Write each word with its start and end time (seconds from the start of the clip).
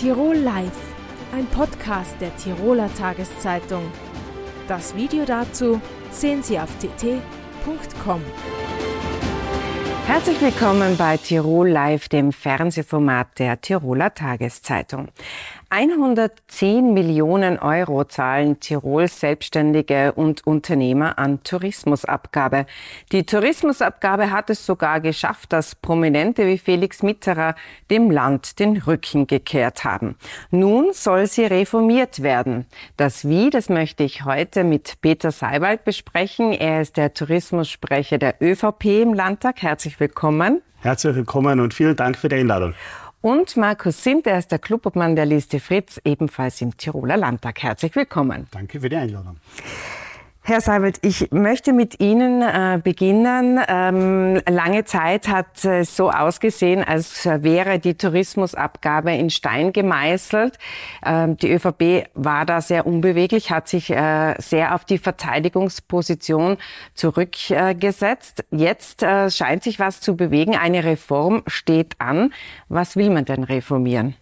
Tirol 0.00 0.36
Live, 0.36 0.72
ein 1.30 1.44
Podcast 1.44 2.18
der 2.22 2.34
Tiroler 2.34 2.88
Tageszeitung. 2.94 3.82
Das 4.66 4.96
Video 4.96 5.26
dazu 5.26 5.78
sehen 6.10 6.42
Sie 6.42 6.58
auf 6.58 6.70
tt.com. 6.78 8.22
Herzlich 10.06 10.40
willkommen 10.40 10.96
bei 10.96 11.18
Tirol 11.18 11.68
Live, 11.68 12.08
dem 12.08 12.32
Fernsehformat 12.32 13.38
der 13.38 13.60
Tiroler 13.60 14.14
Tageszeitung. 14.14 15.08
110 15.72 16.92
Millionen 16.94 17.56
Euro 17.60 18.02
zahlen 18.02 18.58
Tirols 18.58 19.20
Selbstständige 19.20 20.12
und 20.12 20.44
Unternehmer 20.44 21.16
an 21.16 21.44
Tourismusabgabe. 21.44 22.66
Die 23.12 23.24
Tourismusabgabe 23.24 24.32
hat 24.32 24.50
es 24.50 24.66
sogar 24.66 25.00
geschafft, 25.00 25.52
dass 25.52 25.76
Prominente 25.76 26.44
wie 26.48 26.58
Felix 26.58 27.04
Mitterer 27.04 27.54
dem 27.88 28.10
Land 28.10 28.58
den 28.58 28.78
Rücken 28.78 29.28
gekehrt 29.28 29.84
haben. 29.84 30.16
Nun 30.50 30.92
soll 30.92 31.28
sie 31.28 31.44
reformiert 31.44 32.24
werden. 32.24 32.66
Das 32.96 33.28
Wie, 33.28 33.48
das 33.48 33.68
möchte 33.68 34.02
ich 34.02 34.24
heute 34.24 34.64
mit 34.64 35.00
Peter 35.00 35.30
Seiwald 35.30 35.84
besprechen. 35.84 36.52
Er 36.52 36.80
ist 36.80 36.96
der 36.96 37.14
Tourismussprecher 37.14 38.18
der 38.18 38.42
ÖVP 38.42 38.86
im 39.02 39.14
Landtag. 39.14 39.62
Herzlich 39.62 40.00
willkommen. 40.00 40.62
Herzlich 40.82 41.14
willkommen 41.14 41.60
und 41.60 41.74
vielen 41.74 41.94
Dank 41.94 42.16
für 42.16 42.28
die 42.28 42.36
Einladung. 42.36 42.74
Und 43.22 43.54
Markus 43.58 44.02
Sint, 44.02 44.26
er 44.26 44.38
ist 44.38 44.50
der 44.50 44.58
Clubobmann 44.58 45.14
der 45.14 45.26
Liste 45.26 45.60
Fritz, 45.60 46.00
ebenfalls 46.04 46.62
im 46.62 46.74
Tiroler 46.78 47.18
Landtag. 47.18 47.62
Herzlich 47.62 47.94
willkommen. 47.94 48.46
Danke 48.50 48.80
für 48.80 48.88
die 48.88 48.96
Einladung. 48.96 49.36
Herr 50.50 50.60
Seibelt, 50.60 50.98
ich 51.02 51.30
möchte 51.30 51.72
mit 51.72 52.00
Ihnen 52.00 52.42
äh, 52.42 52.80
beginnen. 52.82 53.60
Ähm, 53.68 54.42
lange 54.48 54.84
Zeit 54.84 55.28
hat 55.28 55.64
es 55.64 55.94
so 55.94 56.10
ausgesehen, 56.10 56.82
als 56.82 57.24
wäre 57.24 57.78
die 57.78 57.94
Tourismusabgabe 57.94 59.14
in 59.14 59.30
Stein 59.30 59.72
gemeißelt. 59.72 60.58
Ähm, 61.06 61.36
die 61.36 61.52
ÖVP 61.52 62.08
war 62.14 62.46
da 62.46 62.60
sehr 62.62 62.84
unbeweglich, 62.84 63.52
hat 63.52 63.68
sich 63.68 63.90
äh, 63.90 64.34
sehr 64.38 64.74
auf 64.74 64.84
die 64.84 64.98
Verteidigungsposition 64.98 66.56
zurückgesetzt. 66.94 68.40
Äh, 68.50 68.56
Jetzt 68.56 69.04
äh, 69.04 69.30
scheint 69.30 69.62
sich 69.62 69.78
was 69.78 70.00
zu 70.00 70.16
bewegen. 70.16 70.56
Eine 70.56 70.82
Reform 70.82 71.44
steht 71.46 71.94
an. 72.00 72.34
Was 72.68 72.96
will 72.96 73.10
man 73.10 73.24
denn 73.24 73.44
reformieren? 73.44 74.16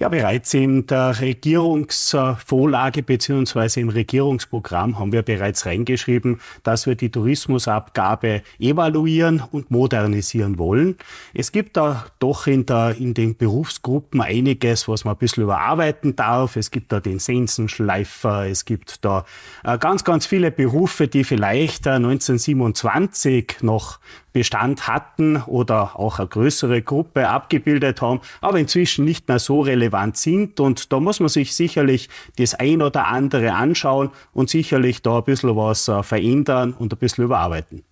Ja, 0.00 0.08
bereits 0.08 0.54
in 0.54 0.86
der 0.86 1.20
Regierungsvorlage 1.20 3.02
beziehungsweise 3.02 3.80
im 3.80 3.88
Regierungsprogramm 3.88 4.96
haben 4.96 5.10
wir 5.10 5.22
bereits 5.22 5.66
reingeschrieben, 5.66 6.40
dass 6.62 6.86
wir 6.86 6.94
die 6.94 7.10
Tourismusabgabe 7.10 8.42
evaluieren 8.60 9.42
und 9.50 9.72
modernisieren 9.72 10.56
wollen. 10.56 10.96
Es 11.34 11.50
gibt 11.50 11.76
da 11.76 12.06
doch 12.20 12.46
in, 12.46 12.64
der, 12.64 12.94
in 12.96 13.12
den 13.12 13.36
Berufsgruppen 13.36 14.20
einiges, 14.20 14.86
was 14.86 15.04
man 15.04 15.16
ein 15.16 15.18
bisschen 15.18 15.42
überarbeiten 15.42 16.14
darf. 16.14 16.54
Es 16.54 16.70
gibt 16.70 16.92
da 16.92 17.00
den 17.00 17.18
Sensenschleifer, 17.18 18.46
es 18.46 18.64
gibt 18.64 19.04
da 19.04 19.24
äh, 19.64 19.78
ganz, 19.78 20.04
ganz 20.04 20.26
viele 20.26 20.52
Berufe, 20.52 21.08
die 21.08 21.24
vielleicht 21.24 21.88
1927 21.88 23.56
äh, 23.62 23.66
noch 23.66 23.98
Bestand 24.38 24.86
hatten 24.86 25.42
oder 25.46 25.98
auch 25.98 26.20
eine 26.20 26.28
größere 26.28 26.80
Gruppe 26.80 27.28
abgebildet 27.28 28.00
haben, 28.00 28.20
aber 28.40 28.60
inzwischen 28.60 29.04
nicht 29.04 29.26
mehr 29.26 29.40
so 29.40 29.62
relevant 29.62 30.16
sind. 30.16 30.60
Und 30.60 30.92
da 30.92 31.00
muss 31.00 31.18
man 31.18 31.28
sich 31.28 31.56
sicherlich 31.56 32.08
das 32.36 32.54
ein 32.54 32.80
oder 32.80 33.08
andere 33.08 33.54
anschauen 33.54 34.10
und 34.32 34.48
sicherlich 34.48 35.02
da 35.02 35.18
ein 35.18 35.24
bisschen 35.24 35.56
was 35.56 35.88
äh, 35.88 36.04
verändern 36.04 36.72
und 36.72 36.92
ein 36.92 36.98
bisschen 36.98 37.24
überarbeiten. 37.24 37.82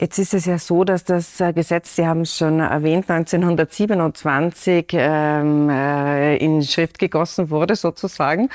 Jetzt 0.00 0.18
ist 0.20 0.32
es 0.32 0.44
ja 0.44 0.60
so, 0.60 0.84
dass 0.84 1.02
das 1.02 1.40
äh, 1.40 1.52
Gesetz, 1.52 1.96
Sie 1.96 2.06
haben 2.06 2.20
es 2.20 2.36
schon 2.36 2.60
erwähnt, 2.60 3.10
1927 3.10 4.86
ähm, 4.92 5.68
äh, 5.68 6.36
in 6.36 6.62
Schrift 6.62 7.00
gegossen 7.00 7.50
wurde 7.50 7.74
sozusagen. 7.74 8.48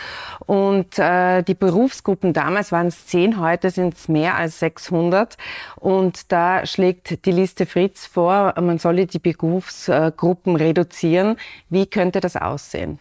Und 0.46 0.98
äh, 0.98 1.42
die 1.44 1.54
Berufsgruppen 1.54 2.32
damals 2.32 2.72
waren 2.72 2.88
es 2.88 3.08
zehn, 3.08 3.42
heute 3.42 3.72
sind 3.72 3.96
es 3.96 4.08
mehr 4.08 4.36
als 4.38 4.60
600. 4.60 5.36
Und 5.76 6.32
da 6.32 6.66
schlägt 6.66 7.26
die 7.26 7.32
Liste 7.34 7.66
Fritz 7.66 8.06
vor, 8.06 8.54
man 8.62 8.80
solle 8.80 9.06
die 9.06 9.20
Berufsgruppen 9.20 10.56
reduzieren. 10.56 11.36
Wie 11.70 11.88
könnte 11.88 12.22
das 12.22 12.38
aussehen? 12.38 13.00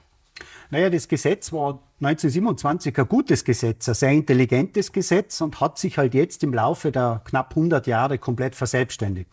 Naja, 0.70 0.90
das 0.90 1.06
Gesetz 1.06 1.52
war 1.52 1.78
1927 2.04 2.98
ein 2.98 3.06
gutes 3.06 3.44
Gesetz, 3.44 3.88
ein 3.88 3.94
sehr 3.94 4.10
intelligentes 4.10 4.90
Gesetz 4.90 5.40
und 5.40 5.60
hat 5.60 5.78
sich 5.78 5.98
halt 5.98 6.14
jetzt 6.14 6.42
im 6.42 6.52
Laufe 6.52 6.90
der 6.90 7.20
knapp 7.24 7.50
100 7.50 7.86
Jahre 7.86 8.18
komplett 8.18 8.56
verselbstständigt. 8.56 9.28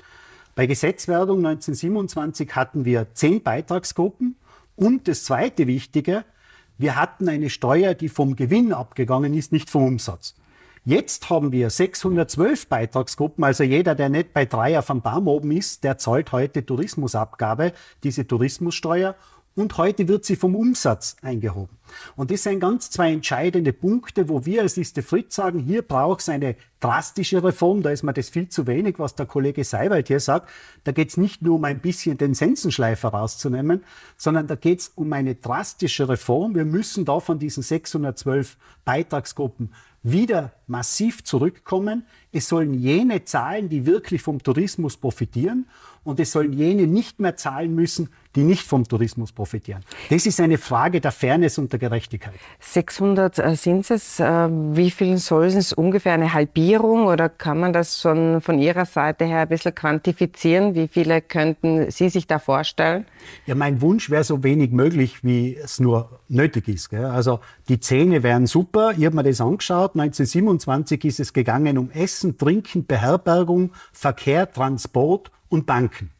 Bei 0.54 0.68
Gesetzwerdung 0.68 1.40
1927 1.40 2.56
hatten 2.56 2.86
wir 2.86 3.08
zehn 3.16 3.42
Beitragsgruppen 3.42 4.36
und 4.76 5.08
das 5.08 5.24
zweite 5.24 5.66
Wichtige, 5.66 6.26
wir 6.78 6.96
hatten 6.96 7.28
eine 7.28 7.50
Steuer, 7.50 7.96
die 7.96 8.08
vom 8.08 8.36
Gewinn 8.36 8.72
abgegangen 8.72 9.34
ist, 9.34 9.52
nicht 9.52 9.72
vom 9.72 9.86
Umsatz. 9.86 10.36
Jetzt 10.86 11.32
haben 11.32 11.52
wir 11.52 11.72
612 11.72 12.68
Beitragsgruppen, 12.68 13.44
also 13.44 13.64
jeder, 13.64 13.96
der 13.96 14.10
nicht 14.10 14.32
bei 14.32 14.46
drei 14.46 14.78
auf 14.78 14.88
dem 14.88 15.02
Baum 15.02 15.28
oben 15.28 15.52
ist, 15.52 15.84
der 15.84 15.98
zahlt 15.98 16.32
heute 16.32 16.64
Tourismusabgabe, 16.64 17.74
diese 18.04 18.28
Tourismussteuer 18.28 19.16
und 19.60 19.78
heute 19.78 20.08
wird 20.08 20.24
sie 20.24 20.38
vom 20.38 20.56
Umsatz 20.56 21.18
eingehoben. 21.22 21.78
Und 22.16 22.32
das 22.32 22.44
sind 22.44 22.62
ganz 22.62 22.90
zwei 22.92 23.12
entscheidende 23.12 23.74
Punkte, 23.74 24.30
wo 24.30 24.46
wir 24.46 24.62
als 24.62 24.78
Liste 24.78 25.04
Fritz 25.04 25.36
sagen, 25.36 25.60
hier 25.60 25.82
braucht 25.82 26.22
es 26.22 26.30
eine 26.30 26.56
drastische 26.80 27.44
Reform, 27.44 27.82
da 27.82 27.90
ist 27.90 28.04
mir 28.04 28.14
das 28.14 28.30
viel 28.30 28.48
zu 28.48 28.68
wenig, 28.68 29.00
was 29.00 29.16
der 29.16 29.26
Kollege 29.26 29.66
Seiwald 29.66 30.08
hier 30.08 30.22
sagt. 30.22 30.50
Da 30.86 30.94
geht 30.94 31.10
es 31.10 31.18
nicht 31.18 31.42
nur 31.42 31.56
um 31.56 31.66
ein 31.66 31.80
bisschen 31.80 32.18
den 32.18 32.36
Sensenschleifer 32.36 33.10
rauszunehmen, 33.10 33.84
sondern 34.16 34.48
da 34.48 34.56
geht 34.56 34.80
es 34.80 34.92
um 34.96 35.12
eine 35.12 35.36
drastische 35.36 36.08
Reform. 36.08 36.56
Wir 36.56 36.66
müssen 36.66 37.04
da 37.04 37.20
von 37.20 37.38
diesen 37.38 37.64
612 37.64 38.56
Beitragsgruppen 38.86 39.74
wieder 40.04 40.54
massiv 40.68 41.24
zurückkommen. 41.24 42.06
Es 42.32 42.48
sollen 42.48 42.74
jene 42.74 43.26
zahlen, 43.26 43.68
die 43.68 43.86
wirklich 43.86 44.22
vom 44.22 44.42
Tourismus 44.42 44.96
profitieren 44.96 45.68
und 46.04 46.20
es 46.20 46.32
sollen 46.32 46.54
jene 46.54 46.88
nicht 46.88 47.20
mehr 47.20 47.36
zahlen 47.36 47.76
müssen, 47.76 48.10
die 48.36 48.44
nicht 48.44 48.64
vom 48.64 48.88
Tourismus 48.88 49.32
profitieren. 49.32 49.84
Das 50.10 50.26
ist 50.26 50.40
eine 50.40 50.58
Frage 50.58 51.02
der 51.02 51.12
Fairness 51.12 51.58
und 51.58 51.72
der 51.72 51.80
Gerechtigkeit. 51.80 52.34
600 52.60 53.40
äh, 53.40 53.56
sind 53.56 53.90
es. 53.90 54.20
Äh, 54.20 54.50
wie 54.50 54.92
viel 54.92 55.18
soll 55.18 55.46
es 55.46 55.74
ungefähr 55.74 56.14
eine 56.14 56.34
Halbierung 56.34 57.08
oder 57.08 57.30
kann 57.30 57.60
man 57.60 57.74
das 57.74 58.00
schon 58.00 58.42
von 58.42 58.60
Ihrer 58.60 58.86
Seite 58.86 59.26
her 59.26 59.40
ein 59.40 59.50
bisschen 59.50 59.74
quantifizieren? 59.74 60.76
Wie 60.76 60.88
viele 60.88 61.22
könnten 61.22 61.90
Sie 61.90 62.10
sich 62.10 62.28
da 62.28 62.38
vorstellen? 62.38 63.06
Ja, 63.48 63.56
mein 63.56 63.82
Wunsch 63.82 64.10
wäre 64.10 64.24
so 64.24 64.44
wenig 64.44 64.72
möglich, 64.72 65.24
wie 65.24 65.56
es 65.56 65.80
nur 65.80 66.20
nötig 66.28 66.68
ist. 66.68 66.94
Also 66.94 67.40
die 67.68 67.80
Zähne 67.80 68.22
wären 68.22 68.46
super. 68.46 68.94
Ich 68.96 69.06
habe 69.06 69.16
mir 69.16 69.24
das 69.24 69.42
angeschaut. 69.42 69.96
1927 69.96 71.04
ist 71.06 71.20
es 71.20 71.34
gegangen 71.34 71.78
um 71.78 71.90
Essen, 71.92 72.38
Trinken, 72.38 72.86
Beherbergung, 72.86 73.72
Verkehr, 73.92 74.52
Transport 74.52 75.32
und 75.50 75.66
Banken. 75.66 76.12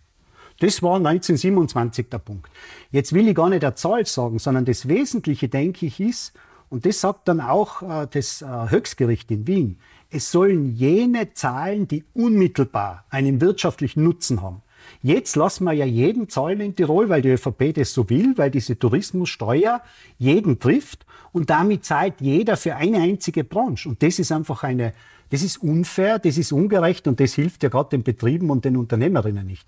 Das 0.60 0.84
war 0.84 0.98
1927 0.98 2.10
der 2.10 2.20
Punkt. 2.20 2.50
Jetzt 2.92 3.14
will 3.14 3.28
ich 3.28 3.36
gar 3.36 3.50
nicht 3.50 3.64
der 3.64 3.76
Zahl 3.76 4.06
sagen, 4.06 4.40
sondern 4.40 4.66
das 4.66 4.88
Wesentliche, 4.88 5.48
denke 5.48 5.86
ich, 5.86 6.00
ist, 6.00 6.34
und 6.70 6.86
das 6.86 7.02
sagt 7.02 7.28
dann 7.28 7.42
auch 7.42 7.82
äh, 7.82 8.08
das 8.12 8.42
äh, 8.42 8.46
Höchstgericht 8.70 9.32
in 9.32 9.48
Wien, 9.48 9.80
es 10.12 10.32
sollen 10.32 10.76
jene 10.76 11.34
zahlen, 11.34 11.88
die 11.88 12.04
unmittelbar 12.14 13.06
einen 13.10 13.42
wirtschaftlichen 13.42 14.04
Nutzen 14.04 14.42
haben. 14.42 14.62
Jetzt 15.02 15.36
lassen 15.36 15.66
wir 15.66 15.74
ja 15.74 15.86
jeden 15.86 16.30
zahlen 16.30 16.62
in 16.62 16.76
Tirol, 16.76 17.10
weil 17.10 17.22
die 17.22 17.30
ÖVP 17.30 17.74
das 17.76 17.94
so 17.94 18.10
will, 18.10 18.34
weil 18.38 18.50
diese 18.50 18.78
Tourismussteuer 18.78 19.82
jeden 20.18 20.60
trifft 20.60 21.06
und 21.32 21.50
damit 21.50 21.86
zahlt 21.86 22.16
jeder 22.20 22.58
für 22.58 22.76
eine 22.76 22.98
einzige 23.00 23.44
Branche. 23.44 23.90
Und 23.90 24.02
das 24.02 24.20
ist 24.20 24.32
einfach 24.32 24.64
eine 24.64 24.94
das 25.32 25.44
ist 25.44 25.62
unfair, 25.62 26.20
das 26.20 26.38
ist 26.38 26.52
ungerecht 26.52 27.08
und 27.08 27.20
das 27.20 27.34
hilft 27.34 27.64
ja 27.64 27.70
gerade 27.70 27.90
den 27.90 28.04
Betrieben 28.04 28.50
und 28.50 28.66
den 28.66 28.78
Unternehmerinnen 28.78 29.46
nicht. 29.46 29.66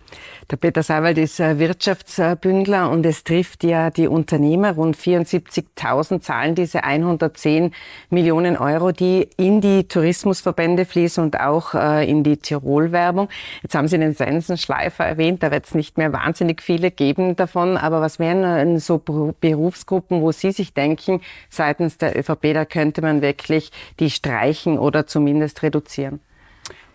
Der 0.50 0.58
Peter 0.58 0.84
Seiwald 0.84 1.18
ist 1.18 1.40
Wirtschaftsbündler 1.40 2.90
und 2.90 3.06
es 3.06 3.24
trifft 3.24 3.64
ja 3.64 3.90
die 3.90 4.08
Unternehmer. 4.08 4.74
Rund 4.74 4.98
74.000 4.98 6.22
zahlen 6.22 6.56
diese 6.56 6.84
110 6.84 7.72
Millionen 8.10 8.58
Euro, 8.58 8.92
die 8.92 9.28
in 9.38 9.62
die 9.62 9.88
Tourismusverbände 9.88 10.86
fließen 10.86 11.24
und 11.24 11.40
auch 11.40 11.74
äh, 11.74 12.10
in 12.10 12.24
die 12.24 12.38
Tirol-Werbung. 12.38 13.30
Jetzt 13.62 13.76
haben 13.76 13.88
Sie 13.88 13.98
den 13.98 14.14
Sensenschleifer 14.14 15.06
erwähnt, 15.06 15.44
da 15.44 15.52
wird 15.52 15.66
es 15.66 15.76
nicht 15.76 15.98
mehr 15.98 16.12
wahnsinnig 16.14 16.62
viele 16.62 16.92
geben 16.92 17.36
davon. 17.36 17.78
Aber 17.78 18.02
was 18.02 18.20
wären 18.20 18.44
äh, 18.44 18.80
so 18.80 18.98
Berufsgruppen, 18.98 20.22
wo 20.22 20.32
Sie 20.32 20.52
sich 20.52 20.74
denken, 20.74 21.22
seitens 21.50 21.98
der 21.98 22.18
ÖVP, 22.18 22.54
da 22.54 22.66
könnte 22.66 23.02
man 23.02 23.22
wirklich 23.22 23.72
die 24.00 24.10
streichen 24.10 24.80
oder 24.80 25.06
zumindest 25.08 25.51
zumindest 25.52 25.64
reduzieren? 25.64 26.20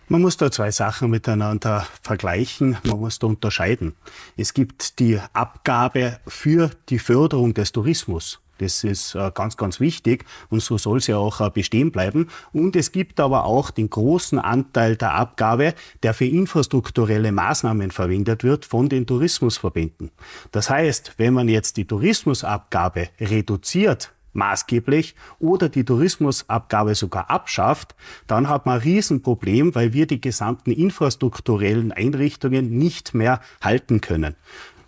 Man 0.09 0.21
muss 0.21 0.37
da 0.37 0.49
zwei 0.49 0.71
Sachen 0.71 1.09
miteinander 1.09 1.85
vergleichen. 2.01 2.77
Man 2.85 2.99
muss 2.99 3.19
da 3.19 3.27
unterscheiden. 3.27 3.93
Es 4.37 4.53
gibt 4.53 4.99
die 4.99 5.19
Abgabe 5.33 6.19
für 6.25 6.71
die 6.87 6.99
Förderung 6.99 7.53
des 7.53 7.73
Tourismus. 7.73 8.39
Das 8.59 8.83
ist 8.83 9.13
äh, 9.13 9.31
ganz, 9.35 9.55
ganz 9.55 9.79
wichtig 9.79 10.25
und 10.49 10.63
so 10.63 10.79
soll 10.79 10.97
es 10.97 11.05
ja 11.05 11.17
auch 11.17 11.41
äh, 11.41 11.51
bestehen 11.51 11.91
bleiben. 11.91 12.27
Und 12.53 12.75
es 12.75 12.91
gibt 12.91 13.19
aber 13.19 13.43
auch 13.43 13.69
den 13.69 13.87
großen 13.87 14.39
Anteil 14.39 14.95
der 14.95 15.13
Abgabe, 15.13 15.75
der 16.01 16.15
für 16.15 16.25
infrastrukturelle 16.25 17.31
Maßnahmen 17.31 17.91
verwendet 17.91 18.43
wird 18.43 18.65
von 18.65 18.89
den 18.89 19.05
Tourismusverbänden. 19.05 20.09
Das 20.51 20.71
heißt, 20.71 21.13
wenn 21.17 21.35
man 21.35 21.49
jetzt 21.49 21.77
die 21.77 21.85
Tourismusabgabe 21.85 23.09
reduziert, 23.19 24.11
maßgeblich 24.37 25.15
oder 25.39 25.67
die 25.67 25.83
Tourismusabgabe 25.83 26.95
sogar 26.95 27.29
abschafft, 27.29 27.95
dann 28.27 28.47
hat 28.47 28.65
man 28.65 28.75
ein 28.75 28.81
Riesenproblem, 28.81 29.75
weil 29.75 29.91
wir 29.93 30.07
die 30.07 30.21
gesamten 30.21 30.71
infrastrukturellen 30.71 31.91
Einrichtungen 31.91 32.77
nicht 32.77 33.13
mehr 33.13 33.41
halten 33.61 33.99
können. 33.99 34.35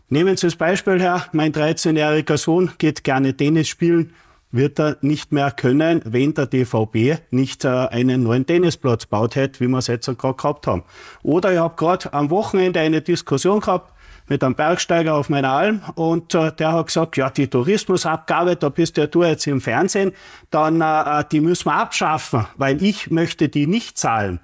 Nehmen 0.08 0.38
Sie 0.38 0.48
das 0.48 0.56
Beispiel 0.56 1.00
her, 1.02 1.26
mein 1.34 1.52
13-jähriger 1.52 2.38
Sohn 2.38 2.72
geht 2.78 3.04
gerne 3.04 3.36
Tennis 3.36 3.68
spielen, 3.68 4.14
wird 4.52 4.80
er 4.80 4.98
nicht 5.02 5.32
mehr 5.32 5.52
können, 5.52 6.02
wenn 6.06 6.34
der 6.34 6.48
DVB 6.48 7.20
nicht 7.32 7.66
äh, 7.66 7.68
einen 7.68 8.24
neuen 8.24 8.46
Tennisplatz 8.46 9.06
baut 9.06 9.36
hätte, 9.36 9.60
wie 9.60 9.68
wir 9.68 9.78
es 9.78 9.88
jetzt 9.88 10.08
gerade 10.08 10.36
gehabt 10.36 10.66
haben. 10.66 10.84
Oder 11.22 11.54
ich 11.54 11.60
habe 11.60 11.76
gerade 11.76 12.12
am 12.14 12.32
Wochenende 12.32 12.80
eine 12.80 13.02
Diskussion 13.02 13.60
gehabt 13.60 13.94
mit 14.30 14.44
einem 14.44 14.56
Bergsteiger 14.56 15.16
auf 15.16 15.30
meiner 15.30 15.52
Alm 15.52 15.82
und 15.96 16.34
äh, 16.36 16.52
der 16.52 16.74
hat 16.74 16.88
gesagt, 16.88 17.18
ja, 17.18 17.30
die 17.30 17.48
Tourismusabgabe, 17.48 18.56
da 18.56 18.70
bist 18.70 18.98
ja 18.98 19.08
du 19.08 19.24
jetzt 19.24 19.48
im 19.48 19.62
Fernsehen, 19.62 20.14
dann 20.50 20.82
äh, 20.82 21.24
die 21.32 21.42
müssen 21.42 21.66
wir 21.66 21.76
abschaffen, 21.76 22.46
weil 22.58 22.82
ich 22.84 23.10
möchte 23.12 23.50
die 23.50 23.68
nicht 23.68 23.98
zahlen. 23.98 24.40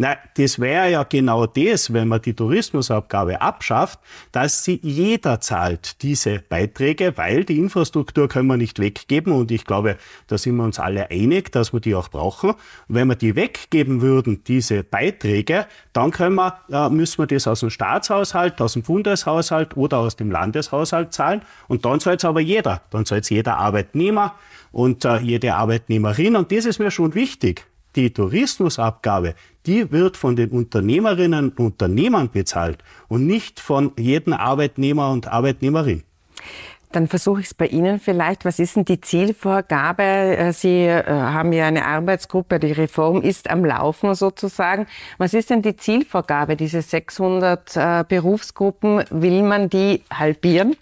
Na, 0.00 0.16
das 0.36 0.60
wäre 0.60 0.92
ja 0.92 1.02
genau 1.02 1.46
das, 1.46 1.92
wenn 1.92 2.06
man 2.06 2.22
die 2.22 2.32
Tourismusabgabe 2.32 3.40
abschafft, 3.40 3.98
dass 4.30 4.62
sie 4.62 4.78
jeder 4.80 5.40
zahlt, 5.40 6.02
diese 6.02 6.38
Beiträge, 6.38 7.16
weil 7.16 7.44
die 7.44 7.58
Infrastruktur 7.58 8.28
können 8.28 8.46
wir 8.46 8.56
nicht 8.56 8.78
weggeben 8.78 9.32
und 9.32 9.50
ich 9.50 9.64
glaube, 9.64 9.96
da 10.28 10.38
sind 10.38 10.54
wir 10.54 10.62
uns 10.62 10.78
alle 10.78 11.10
einig, 11.10 11.50
dass 11.50 11.72
wir 11.72 11.80
die 11.80 11.96
auch 11.96 12.10
brauchen. 12.10 12.54
wenn 12.86 13.08
wir 13.08 13.16
die 13.16 13.34
weggeben 13.34 14.00
würden, 14.00 14.44
diese 14.44 14.84
Beiträge, 14.84 15.66
dann 15.92 16.12
können 16.12 16.36
wir, 16.36 16.60
äh, 16.70 16.88
müssen 16.90 17.18
wir 17.18 17.26
das 17.26 17.48
aus 17.48 17.58
dem 17.58 17.70
Staatshaushalt, 17.70 18.60
aus 18.60 18.74
dem 18.74 18.82
Bundeshaushalt 18.82 19.76
oder 19.76 19.98
aus 19.98 20.14
dem 20.14 20.30
Landeshaushalt 20.30 21.12
zahlen 21.12 21.42
und 21.66 21.84
dann 21.84 21.98
soll 21.98 22.14
es 22.14 22.24
aber 22.24 22.38
jeder, 22.38 22.82
dann 22.90 23.04
soll 23.04 23.18
es 23.18 23.30
jeder 23.30 23.56
Arbeitnehmer 23.56 24.36
und 24.70 25.04
äh, 25.04 25.18
jede 25.18 25.56
Arbeitnehmerin 25.56 26.36
und 26.36 26.52
das 26.52 26.66
ist 26.66 26.78
mir 26.78 26.92
schon 26.92 27.16
wichtig. 27.16 27.66
Die 27.96 28.12
Tourismusabgabe, 28.12 29.34
die 29.66 29.90
wird 29.90 30.16
von 30.16 30.36
den 30.36 30.50
Unternehmerinnen 30.50 31.50
und 31.50 31.60
Unternehmern 31.60 32.30
bezahlt 32.30 32.78
und 33.08 33.26
nicht 33.26 33.60
von 33.60 33.92
jedem 33.98 34.32
Arbeitnehmer 34.32 35.10
und 35.10 35.26
Arbeitnehmerin. 35.28 36.04
Dann 36.92 37.06
versuche 37.06 37.40
ich 37.40 37.46
es 37.46 37.54
bei 37.54 37.66
Ihnen 37.66 38.00
vielleicht. 38.00 38.46
Was 38.46 38.58
ist 38.58 38.76
denn 38.76 38.84
die 38.86 39.00
Zielvorgabe? 39.00 40.02
Äh, 40.02 40.52
Sie 40.52 40.86
äh, 40.86 41.04
haben 41.06 41.52
ja 41.52 41.66
eine 41.66 41.84
Arbeitsgruppe, 41.84 42.58
die 42.58 42.72
Reform 42.72 43.20
ist 43.20 43.50
am 43.50 43.64
Laufen 43.64 44.14
sozusagen. 44.14 44.86
Was 45.18 45.34
ist 45.34 45.50
denn 45.50 45.60
die 45.60 45.76
Zielvorgabe? 45.76 46.56
Diese 46.56 46.80
600 46.80 47.76
äh, 47.76 48.04
Berufsgruppen, 48.08 49.04
will 49.10 49.42
man 49.42 49.68
die 49.68 50.02
halbieren? 50.10 50.76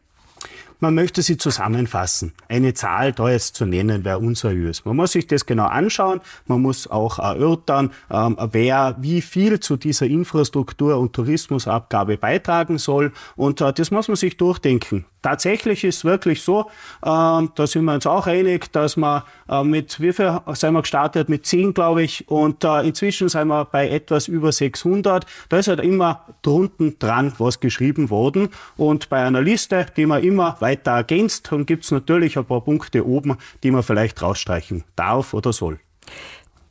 Man 0.78 0.94
möchte 0.94 1.22
sie 1.22 1.38
zusammenfassen. 1.38 2.32
Eine 2.48 2.74
Zahl 2.74 3.12
da 3.12 3.30
jetzt 3.30 3.56
zu 3.56 3.64
nennen, 3.64 4.04
wäre 4.04 4.18
unseriös. 4.18 4.84
Man 4.84 4.96
muss 4.96 5.12
sich 5.12 5.26
das 5.26 5.46
genau 5.46 5.66
anschauen. 5.66 6.20
Man 6.46 6.60
muss 6.60 6.86
auch 6.86 7.18
erörtern, 7.18 7.92
ähm, 8.10 8.36
wer 8.52 8.96
wie 9.00 9.22
viel 9.22 9.60
zu 9.60 9.76
dieser 9.76 10.06
Infrastruktur- 10.06 10.98
und 10.98 11.14
Tourismusabgabe 11.14 12.18
beitragen 12.18 12.78
soll. 12.78 13.12
Und 13.36 13.60
äh, 13.62 13.72
das 13.72 13.90
muss 13.90 14.08
man 14.08 14.16
sich 14.16 14.36
durchdenken. 14.36 15.06
Tatsächlich 15.26 15.82
ist 15.82 16.04
wirklich 16.04 16.40
so, 16.42 16.60
äh, 16.60 16.66
da 17.02 17.66
sind 17.66 17.84
wir 17.84 17.94
uns 17.94 18.06
auch 18.06 18.28
einig, 18.28 18.70
dass 18.70 18.96
wir 18.96 19.24
äh, 19.48 19.64
mit, 19.64 20.00
wie 20.00 20.12
viel 20.12 20.38
sind 20.52 20.72
wir 20.72 20.82
gestartet? 20.82 21.28
Mit 21.28 21.44
10, 21.44 21.74
glaube 21.74 22.04
ich, 22.04 22.28
und 22.28 22.62
äh, 22.62 22.86
inzwischen 22.86 23.28
sind 23.28 23.48
wir 23.48 23.64
bei 23.64 23.88
etwas 23.88 24.28
über 24.28 24.52
600. 24.52 25.26
Da 25.48 25.58
ist 25.58 25.66
halt 25.66 25.80
immer 25.80 26.24
drunten 26.42 27.00
dran 27.00 27.32
was 27.38 27.58
geschrieben 27.58 28.08
worden 28.08 28.50
und 28.76 29.08
bei 29.08 29.24
einer 29.24 29.42
Liste, 29.42 29.86
die 29.96 30.06
man 30.06 30.22
immer 30.22 30.58
weiter 30.60 30.92
ergänzt, 30.92 31.48
dann 31.50 31.66
gibt 31.66 31.82
es 31.82 31.90
natürlich 31.90 32.38
ein 32.38 32.44
paar 32.44 32.60
Punkte 32.60 33.04
oben, 33.04 33.36
die 33.64 33.72
man 33.72 33.82
vielleicht 33.82 34.22
rausstreichen 34.22 34.84
darf 34.94 35.34
oder 35.34 35.52
soll. 35.52 35.80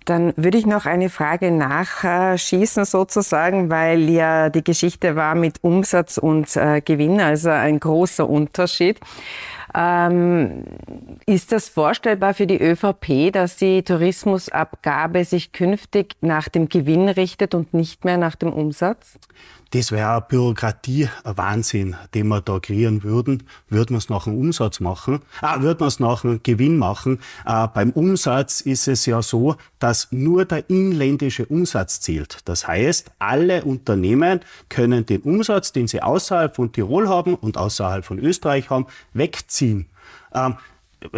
Dann 0.06 0.34
würde 0.38 0.58
ich 0.58 0.68
noch 0.68 0.86
eine 0.86 1.10
Frage 1.10 1.52
nachschießen 1.52 2.86
sozusagen, 2.86 3.70
weil 3.70 4.10
ja 4.10 4.50
die 4.50 4.64
Geschichte 4.64 5.16
war 5.16 5.34
mit 5.36 5.64
Umsatz 5.64 6.18
und 6.18 6.56
äh, 6.56 6.82
Gewinn, 6.82 7.20
also 7.20 7.50
ein 7.50 7.80
großer 7.80 8.30
Unterschied. 8.30 9.00
Ähm, 9.78 10.64
ist 11.26 11.52
das 11.52 11.68
vorstellbar 11.68 12.34
für 12.34 12.48
die 12.48 12.62
ÖVP, 12.62 13.34
dass 13.34 13.58
die 13.58 13.84
Tourismusabgabe 13.84 15.26
sich 15.26 15.52
künftig 15.52 16.16
nach 16.22 16.48
dem 16.48 16.70
Gewinn 16.70 17.10
richtet 17.10 17.54
und 17.54 17.74
nicht 17.74 18.06
mehr 18.06 18.18
nach 18.18 18.36
dem 18.36 18.54
Umsatz? 18.54 19.20
Das 19.72 19.92
wäre 19.92 20.16
ein 20.16 20.24
Bürokratie-Wahnsinn, 20.30 21.96
den 22.14 22.28
wir 22.28 22.42
da 22.42 22.60
kreieren 22.60 23.04
würden. 23.04 23.44
Würden 23.70 23.92
wir 23.92 23.98
es 23.98 24.10
nach 24.10 24.26
dem 24.26 24.38
Umsatz 24.38 24.80
machen? 24.80 25.20
Ah, 25.42 25.62
würden 25.62 25.80
wir 25.80 25.88
es 25.88 26.00
nach 26.00 26.22
dem 26.22 26.42
Gewinn 26.44 26.78
machen? 26.78 27.20
Äh, 27.46 27.68
beim 27.74 27.92
Umsatz 27.92 28.62
ist 28.62 28.88
es 28.88 29.06
ja 29.06 29.22
so, 29.22 29.56
dass 29.80 30.12
nur 30.12 30.46
der 30.46 30.70
inländische 30.70 31.46
Umsatz 31.46 32.00
zählt. 32.00 32.40
Das 32.46 32.68
heißt, 32.68 33.12
alle 33.20 33.64
Unternehmen 33.64 34.42
können 34.70 35.06
den 35.06 35.22
Umsatz, 35.22 35.72
den 35.74 35.88
sie 35.88 36.02
außerhalb 36.02 36.56
von 36.56 36.72
Tirol 36.72 37.10
haben 37.10 37.36
und 37.36 37.58
außerhalb 37.58 38.06
von 38.06 38.20
Österreich 38.20 38.70
haben, 38.70 38.88
wegziehen. 39.14 39.88
Ähm, 40.34 40.56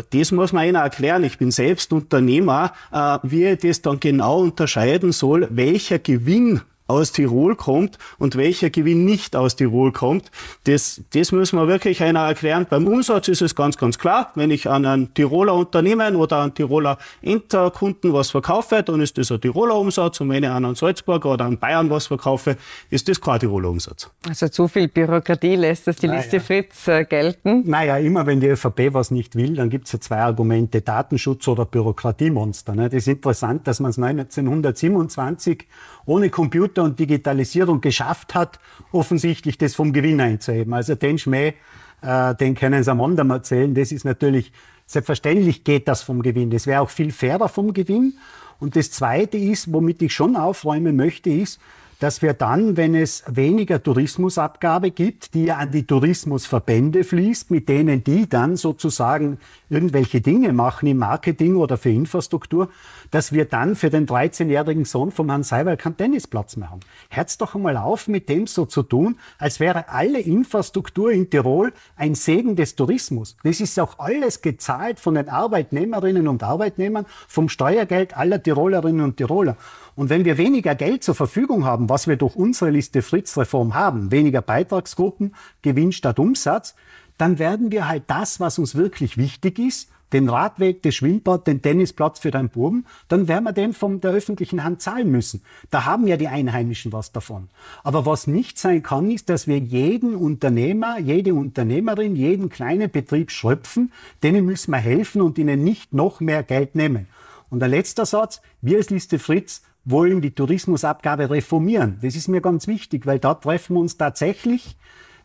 das 0.09 0.31
muss 0.31 0.53
man 0.53 0.65
Ihnen 0.65 0.75
erklären. 0.75 1.23
Ich 1.23 1.38
bin 1.38 1.51
selbst 1.51 1.94
Unternehmer, 1.94 2.73
äh, 2.91 3.19
wie 3.23 3.45
ich 3.45 3.59
das 3.59 3.81
dann 3.81 3.99
genau 3.99 4.41
unterscheiden 4.41 5.11
soll, 5.11 5.47
welcher 5.51 5.99
Gewinn 5.99 6.61
aus 6.87 7.11
Tirol 7.11 7.55
kommt 7.55 7.97
und 8.17 8.35
welcher 8.35 8.69
Gewinn 8.69 9.05
nicht 9.05 9.35
aus 9.35 9.55
Tirol 9.55 9.91
kommt. 9.91 10.31
Das, 10.63 11.01
das 11.13 11.31
müssen 11.31 11.59
wir 11.59 11.67
wirklich 11.67 12.01
einer 12.01 12.21
erklären. 12.21 12.65
Beim 12.69 12.87
Umsatz 12.87 13.27
ist 13.27 13.41
es 13.41 13.55
ganz, 13.55 13.77
ganz 13.77 13.99
klar. 13.99 14.31
Wenn 14.35 14.51
ich 14.51 14.69
an 14.69 14.85
ein 14.85 15.13
Tiroler 15.13 15.53
Unternehmen 15.53 16.15
oder 16.15 16.37
an 16.37 16.53
Tiroler 16.53 16.97
Endkunden 17.21 18.13
was 18.13 18.31
verkaufe, 18.31 18.83
dann 18.83 19.01
ist 19.01 19.17
das 19.17 19.31
ein 19.31 19.41
Tiroler 19.41 19.75
Umsatz. 19.75 20.21
Und 20.21 20.29
wenn 20.29 20.43
ich 20.43 20.49
an 20.49 20.65
einen 20.65 20.75
Salzburger 20.75 21.33
oder 21.33 21.45
an 21.45 21.57
Bayern 21.57 21.89
was 21.89 22.07
verkaufe, 22.07 22.57
ist 22.89 23.07
das 23.09 23.19
kein 23.19 23.39
Tiroler 23.39 23.69
Umsatz. 23.69 24.09
Also 24.27 24.47
zu 24.47 24.67
viel 24.67 24.87
Bürokratie 24.87 25.55
lässt 25.55 25.87
das 25.87 25.97
die 25.97 26.07
naja. 26.07 26.21
Liste 26.21 26.39
Fritz 26.39 26.87
äh, 26.87 27.05
gelten? 27.05 27.63
Naja, 27.69 27.97
immer 27.97 28.25
wenn 28.25 28.39
die 28.39 28.47
ÖVP 28.47 28.93
was 28.93 29.11
nicht 29.11 29.35
will, 29.35 29.55
dann 29.55 29.69
gibt 29.69 29.87
es 29.87 29.93
ja 29.93 29.99
zwei 29.99 30.19
Argumente, 30.19 30.81
Datenschutz 30.81 31.47
oder 31.47 31.65
Bürokratiemonster. 31.65 32.75
Ne? 32.75 32.89
Das 32.89 32.95
ist 32.97 33.07
interessant, 33.07 33.67
dass 33.67 33.79
man 33.79 33.91
es 33.91 33.97
1927 33.97 35.65
ohne 36.07 36.31
Computer 36.31 36.83
und 36.83 36.98
Digitalisierung 36.98 37.81
geschafft 37.81 38.33
hat, 38.33 38.59
offensichtlich 38.92 39.57
das 39.59 39.75
vom 39.75 39.94
Gewinn 39.94 40.19
einzuheben. 40.19 40.74
Also 40.74 40.95
den 40.95 41.19
Schmäh, 41.19 41.54
äh, 42.02 42.33
den 42.33 42.56
können 42.56 42.83
Sie 42.83 42.90
am 42.90 43.02
anderen 43.02 43.30
erzählen. 43.30 43.76
Das 43.76 43.92
ist 43.92 44.06
natürlich, 44.06 44.52
selbstverständlich 44.87 45.64
geht 45.64 45.87
das 45.87 46.02
vom 46.02 46.23
Gewinn. 46.23 46.49
Das 46.49 46.66
wäre 46.66 46.81
auch 46.81 46.90
viel 46.90 47.11
fairer 47.11 47.49
vom 47.49 47.73
Gewinn. 47.73 48.14
Und 48.59 48.76
das 48.76 48.90
Zweite 48.90 49.37
ist, 49.37 49.71
womit 49.71 50.02
ich 50.02 50.14
schon 50.14 50.35
aufräumen 50.35 50.95
möchte, 50.95 51.30
ist, 51.30 51.59
dass 51.99 52.21
wir 52.21 52.33
dann, 52.33 52.77
wenn 52.77 52.94
es 52.94 53.23
weniger 53.27 53.81
Tourismusabgabe 53.81 54.92
gibt, 54.92 55.33
die 55.33 55.45
ja 55.45 55.57
an 55.57 55.71
die 55.71 55.85
Tourismusverbände 55.85 57.04
fließt, 57.04 57.49
mit 57.49 57.68
denen 57.69 58.04
die 58.04 58.30
dann 58.30 58.56
sozusagen 58.56 59.39
irgendwelche 59.69 60.21
Dinge 60.21 60.54
machen 60.54 60.87
im 60.87 60.97
Marketing 60.97 61.56
oder 61.56 61.77
für 61.77 61.89
Infrastruktur, 61.89 62.69
dass 63.11 63.31
wir 63.31 63.45
dann 63.45 63.75
für 63.75 63.89
den 63.89 64.06
13-jährigen 64.06 64.85
Sohn 64.85 65.11
vom 65.11 65.30
Herrn 65.30 65.44
Seiwald 65.44 65.80
keinen 65.80 65.97
Tennisplatz 65.97 66.56
mehr 66.56 66.69
haben. 66.69 66.81
Hört 67.09 67.42
doch 67.42 67.56
einmal 67.56 67.77
auf, 67.77 68.07
mit 68.07 68.30
dem 68.30 68.47
so 68.47 68.66
zu 68.66 68.83
tun, 68.83 69.18
als 69.37 69.59
wäre 69.59 69.89
alle 69.89 70.19
Infrastruktur 70.19 71.11
in 71.11 71.30
Tirol 71.30 71.73
ein 71.95 72.16
Segen 72.16 72.56
des 72.56 72.75
Tourismus. 72.75 73.35
Das 73.44 73.59
ist 73.59 73.80
auch 73.80 73.99
alles 73.99 74.42
gezahlt 74.42 74.99
von 74.99 75.16
den 75.16 75.30
Arbeitnehmerinnen 75.30 76.27
und 76.27 76.44
Arbeitnehmern, 76.44 77.06
vom 77.27 77.49
Steuergeld 77.49 78.16
aller 78.16 78.42
Tirolerinnen 78.42 79.01
und 79.01 79.18
Tiroler. 79.18 79.57
Und 79.97 80.11
wenn 80.11 80.25
wir 80.25 80.37
weniger 80.37 80.75
Geld 80.75 81.04
zur 81.04 81.16
Verfügung 81.16 81.66
haben, 81.66 81.89
was 81.89 82.07
wir 82.07 82.18
durch 82.18 82.35
unsere 82.35 82.69
Liste 82.69 83.01
Fritz-Reform 83.01 83.73
haben, 83.73 84.11
weniger 84.11 84.44
Beitragsgruppen, 84.44 85.33
Gewinn 85.63 85.92
statt 85.92 86.19
Umsatz, 86.19 86.75
dann 87.18 87.39
werden 87.39 87.71
wir 87.71 87.87
halt 87.87 88.04
das, 88.06 88.39
was 88.39 88.59
uns 88.59 88.75
wirklich 88.75 89.18
wichtig 89.18 89.57
ist, 89.57 89.89
den 90.13 90.30
Radweg, 90.30 90.83
das 90.83 90.94
Schwimmbad, 90.94 91.47
den 91.47 91.63
Tennisplatz 91.63 92.19
für 92.19 92.30
deinen 92.30 92.49
Buben, 92.49 92.85
dann 93.07 93.27
werden 93.27 93.45
wir 93.45 93.54
den 93.54 93.73
von 93.73 93.99
der 93.99 94.11
öffentlichen 94.11 94.63
Hand 94.63 94.83
zahlen 94.83 95.09
müssen. 95.09 95.42
Da 95.71 95.85
haben 95.85 96.06
ja 96.06 96.16
die 96.16 96.27
Einheimischen 96.27 96.94
was 96.94 97.11
davon. 97.11 97.49
Aber 97.83 98.06
was 98.06 98.27
nicht 98.27 98.59
sein 98.59 98.83
kann, 98.83 99.09
ist, 99.09 99.30
dass 99.30 99.47
wir 99.47 99.57
jeden 99.57 100.16
Unternehmer, 100.16 100.99
jede 100.99 101.33
Unternehmerin, 101.33 102.16
jeden 102.16 102.49
kleinen 102.49 102.92
Betrieb 102.92 103.31
schröpfen, 103.31 103.92
denen 104.21 104.45
müssen 104.45 104.69
wir 104.69 104.77
helfen 104.77 105.23
und 105.23 105.39
ihnen 105.39 105.63
nicht 105.63 105.92
noch 105.92 106.19
mehr 106.19 106.44
Geld 106.44 106.75
nehmen. 106.75 107.07
Und 107.49 107.61
der 107.61 107.69
letzte 107.69 108.06
Satz, 108.06 108.42
wir 108.61 108.77
als 108.77 108.92
Liste 108.92 109.18
Fritz 109.18 109.63
wollen 109.89 110.21
die 110.21 110.31
Tourismusabgabe 110.31 111.29
reformieren. 111.29 111.97
Das 112.01 112.15
ist 112.15 112.27
mir 112.27 112.41
ganz 112.41 112.67
wichtig, 112.67 113.06
weil 113.06 113.19
da 113.19 113.33
treffen 113.33 113.75
wir 113.75 113.79
uns 113.79 113.97
tatsächlich. 113.97 114.75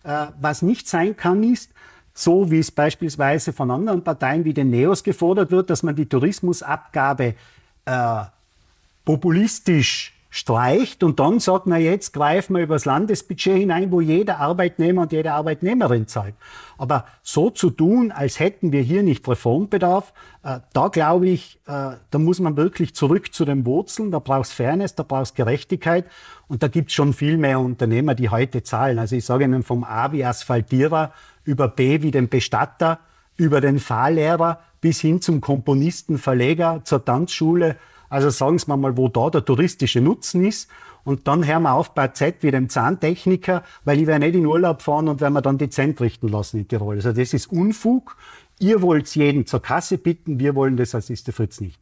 Äh, 0.04 0.26
was 0.40 0.62
nicht 0.62 0.88
sein 0.88 1.16
kann, 1.16 1.42
ist, 1.42 1.73
so 2.14 2.50
wie 2.50 2.59
es 2.59 2.71
beispielsweise 2.71 3.52
von 3.52 3.71
anderen 3.71 4.04
Parteien 4.04 4.45
wie 4.45 4.54
den 4.54 4.71
Neos 4.71 5.02
gefordert 5.02 5.50
wird, 5.50 5.71
dass 5.71 5.83
man 5.83 5.97
die 5.97 6.07
Tourismusabgabe 6.07 7.35
äh, 7.87 8.25
populistisch 9.04 10.14
streicht 10.35 11.05
und 11.05 11.21
dann 11.21 11.41
sagt 11.41 11.67
man, 11.67 11.83
jetzt 11.83 12.15
greifen 12.15 12.57
wir 12.57 12.62
übers 12.62 12.87
Landesbudget 12.87 13.55
hinein, 13.55 13.93
wo 13.93 14.01
jeder 14.01 14.41
Arbeitnehmer 14.41 15.03
und 15.03 15.12
jede 15.12 15.35
Arbeitnehmerin 15.35 16.09
zahlt. 16.09 16.35
Aber 16.79 17.05
so 17.23 17.51
zu 17.51 17.69
tun, 17.69 18.11
als 18.11 18.41
hätten 18.41 18.73
wir 18.73 18.81
hier 18.81 19.03
nicht 19.03 19.29
Reformbedarf, 19.29 20.15
äh, 20.43 20.61
da 20.73 20.89
glaube 20.89 21.29
ich, 21.29 21.61
äh, 21.67 21.97
da 22.11 22.19
muss 22.19 22.41
man 22.41 22.57
wirklich 22.57 22.95
zurück 22.95 23.35
zu 23.35 23.45
den 23.45 23.67
Wurzeln, 23.67 24.11
da 24.11 24.21
braucht 24.21 24.47
es 24.47 24.53
Fairness, 24.53 24.95
da 24.95 25.03
braucht 25.03 25.25
es 25.25 25.35
Gerechtigkeit 25.35 26.07
und 26.49 26.62
da 26.62 26.69
gibt 26.69 26.89
es 26.89 26.95
schon 26.95 27.12
viel 27.12 27.37
mehr 27.37 27.61
Unternehmer, 27.61 28.15
die 28.15 28.31
heute 28.31 28.62
zahlen. 28.62 28.99
Also 28.99 29.17
ich 29.17 29.27
sage 29.27 29.45
Ihnen 29.45 29.62
vom 29.62 29.85
A 29.85 30.12
wie 30.12 30.25
Asphaltierer 30.25 31.12
über 31.45 31.69
B 31.69 32.01
wie 32.01 32.11
den 32.11 32.31
Bestatter, 32.31 33.01
über 33.37 33.61
den 33.61 33.79
Fahrlehrer 33.79 34.61
bis 34.81 34.99
hin 35.03 35.21
zum 35.21 35.43
Komponisten, 35.43 36.17
Verleger, 36.17 36.81
zur 36.85 37.05
Tanzschule, 37.05 37.77
also 38.12 38.28
sagen 38.28 38.59
Sie 38.59 38.71
mir 38.71 38.76
mal, 38.76 38.97
wo 38.97 39.09
da 39.09 39.31
der 39.31 39.45
touristische 39.45 40.02
Nutzen 40.02 40.45
ist. 40.45 40.69
Und 41.02 41.26
dann 41.26 41.47
hören 41.47 41.62
wir 41.62 41.73
auf 41.73 41.95
bei 41.95 42.09
Z 42.09 42.37
wie 42.42 42.50
dem 42.50 42.69
Zahntechniker, 42.69 43.64
weil 43.85 43.99
ich 43.99 44.07
werde 44.07 44.26
nicht 44.26 44.37
in 44.37 44.47
Urlaub 44.47 44.83
fahren 44.83 45.09
und 45.09 45.21
werden 45.21 45.33
wir 45.33 45.40
dann 45.40 45.57
dezent 45.59 46.00
richten 46.00 46.28
lassen 46.28 46.59
in 46.59 46.69
Tirol. 46.69 46.97
Also 46.97 47.12
das 47.12 47.33
ist 47.33 47.50
Unfug. 47.50 48.16
Ihr 48.61 48.83
wollt 48.83 49.12
jeden 49.16 49.47
zur 49.47 49.62
Kasse 49.62 49.97
bitten, 49.97 50.38
wir 50.38 50.54
wollen 50.54 50.76
das 50.76 50.95
als 50.95 51.09
Ist 51.11 51.33
Fritz 51.33 51.61
nicht. 51.61 51.81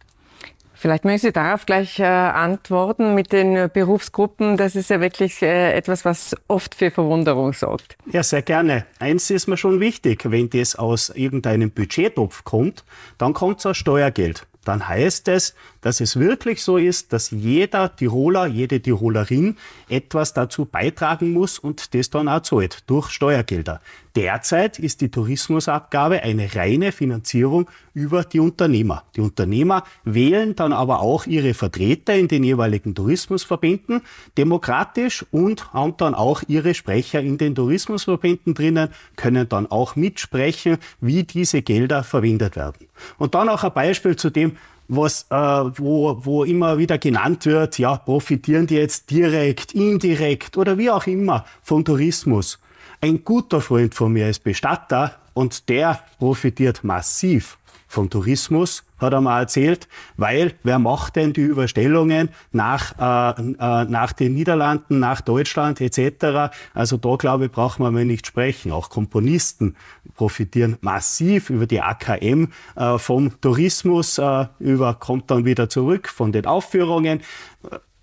Vielleicht 0.73 1.05
möchten 1.05 1.27
Sie 1.27 1.33
darauf 1.33 1.67
gleich 1.67 1.99
äh, 1.99 2.05
antworten 2.05 3.15
mit 3.15 3.33
den 3.33 3.69
Berufsgruppen. 3.71 4.57
Das 4.57 4.77
ist 4.77 4.89
ja 4.89 5.01
wirklich 5.01 5.43
äh, 5.43 5.73
etwas, 5.75 6.07
was 6.07 6.35
oft 6.49 6.75
für 6.75 6.91
Verwunderung 6.91 7.53
sorgt. 7.53 7.99
Ja, 8.11 8.23
sehr 8.23 8.41
gerne. 8.41 8.87
Eins 8.99 9.29
ist 9.29 9.47
mir 9.47 9.59
schon 9.59 9.81
wichtig. 9.81 10.23
Wenn 10.31 10.49
das 10.49 10.77
aus 10.77 11.11
irgendeinem 11.11 11.71
Budgettopf 11.71 12.45
kommt, 12.45 12.85
dann 13.19 13.35
kommt 13.35 13.59
es 13.59 13.67
aus 13.67 13.77
Steuergeld 13.77 14.47
dann 14.65 14.87
heißt 14.87 15.29
es, 15.29 15.55
dass 15.81 16.01
es 16.01 16.19
wirklich 16.19 16.63
so 16.63 16.77
ist, 16.77 17.13
dass 17.13 17.31
jeder 17.31 17.95
Tiroler, 17.95 18.47
jede 18.47 18.81
Tirolerin 18.81 19.57
etwas 19.89 20.35
dazu 20.35 20.65
beitragen 20.65 21.33
muss 21.33 21.59
und 21.59 21.95
das 21.95 22.11
dann 22.11 22.29
auch 22.29 22.43
zahlt 22.43 22.85
durch 22.87 23.11
Steuergelder. 23.11 23.81
Derzeit 24.17 24.81
ist 24.81 25.03
die 25.03 25.11
Tourismusabgabe 25.11 26.23
eine 26.25 26.53
reine 26.57 26.91
Finanzierung 26.91 27.71
über 27.95 28.25
die 28.25 28.41
Unternehmer. 28.41 29.05
Die 29.15 29.21
Unternehmer 29.21 29.85
wählen 30.05 30.57
dann 30.57 30.73
aber 30.73 31.01
auch 31.01 31.27
ihre 31.27 31.55
Vertreter 31.55 32.17
in 32.17 32.27
den 32.27 32.43
jeweiligen 32.43 32.95
Tourismusverbänden 32.95 34.03
demokratisch 34.37 35.25
und 35.31 35.73
haben 35.73 35.97
dann 35.97 36.15
auch 36.15 36.43
ihre 36.49 36.75
Sprecher 36.75 37.21
in 37.21 37.39
den 37.39 37.55
Tourismusverbänden 37.55 38.55
drinnen, 38.55 38.89
können 39.15 39.49
dann 39.49 39.71
auch 39.71 39.95
mitsprechen, 39.95 40.79
wie 41.01 41.23
diese 41.23 41.63
Gelder 41.63 42.03
verwendet 42.03 42.57
werden. 42.57 42.89
Und 43.17 43.37
dann 43.37 43.49
auch 43.49 43.63
ein 43.63 43.73
Beispiel 43.73 44.17
zu 44.17 44.31
dem, 44.31 44.57
was, 44.91 45.27
äh, 45.31 45.37
wo, 45.37 46.19
wo 46.25 46.45
immer 46.45 46.77
wieder 46.77 46.99
genannt 46.99 47.47
wird, 47.47 47.79
ja, 47.79 47.97
profitieren 47.97 48.67
die 48.67 48.75
jetzt 48.75 49.11
direkt, 49.11 49.73
indirekt 49.73 50.59
oder 50.59 50.79
wie 50.79 50.91
auch 50.91 51.07
immer 51.07 51.45
vom 51.63 51.85
Tourismus. 51.85 52.59
Ein 53.01 53.25
guter 53.25 53.61
Freund 53.61 53.95
von 53.95 54.13
mir 54.13 54.29
ist 54.29 54.43
Bestatter 54.43 55.15
und 55.33 55.69
der 55.69 56.01
profitiert 56.19 56.83
massiv 56.83 57.57
vom 57.87 58.11
Tourismus, 58.11 58.83
hat 59.01 59.13
er 59.13 59.21
mal 59.21 59.41
erzählt, 59.41 59.89
weil 60.17 60.55
wer 60.63 60.79
macht 60.79 61.17
denn 61.17 61.33
die 61.33 61.43
Überstellungen 61.43 62.31
nach, 62.53 63.37
äh, 63.37 63.41
äh, 63.41 63.85
nach 63.85 64.13
den 64.13 64.35
Niederlanden, 64.35 64.99
nach 64.99 65.21
Deutschland 65.21 65.81
etc. 65.81 66.53
Also 66.75 66.97
da 66.97 67.17
glaube 67.17 67.47
ich, 67.47 67.51
brauchen 67.53 67.85
wir 67.85 67.91
mal 67.91 68.05
nicht 68.05 68.27
sprechen. 68.27 68.73
Auch 68.73 68.91
Komponisten 68.91 69.77
profitieren 70.17 70.77
massiv 70.81 71.51
über 71.51 71.67
die 71.67 71.81
AKM 71.81 72.49
äh, 72.77 72.99
vom 72.99 73.41
Tourismus, 73.41 74.19
äh, 74.19 74.47
über 74.59 74.95
kommt 74.95 75.31
dann 75.31 75.45
wieder 75.45 75.69
zurück 75.69 76.09
von 76.09 76.33
den 76.33 76.47
Aufführungen. 76.47 77.21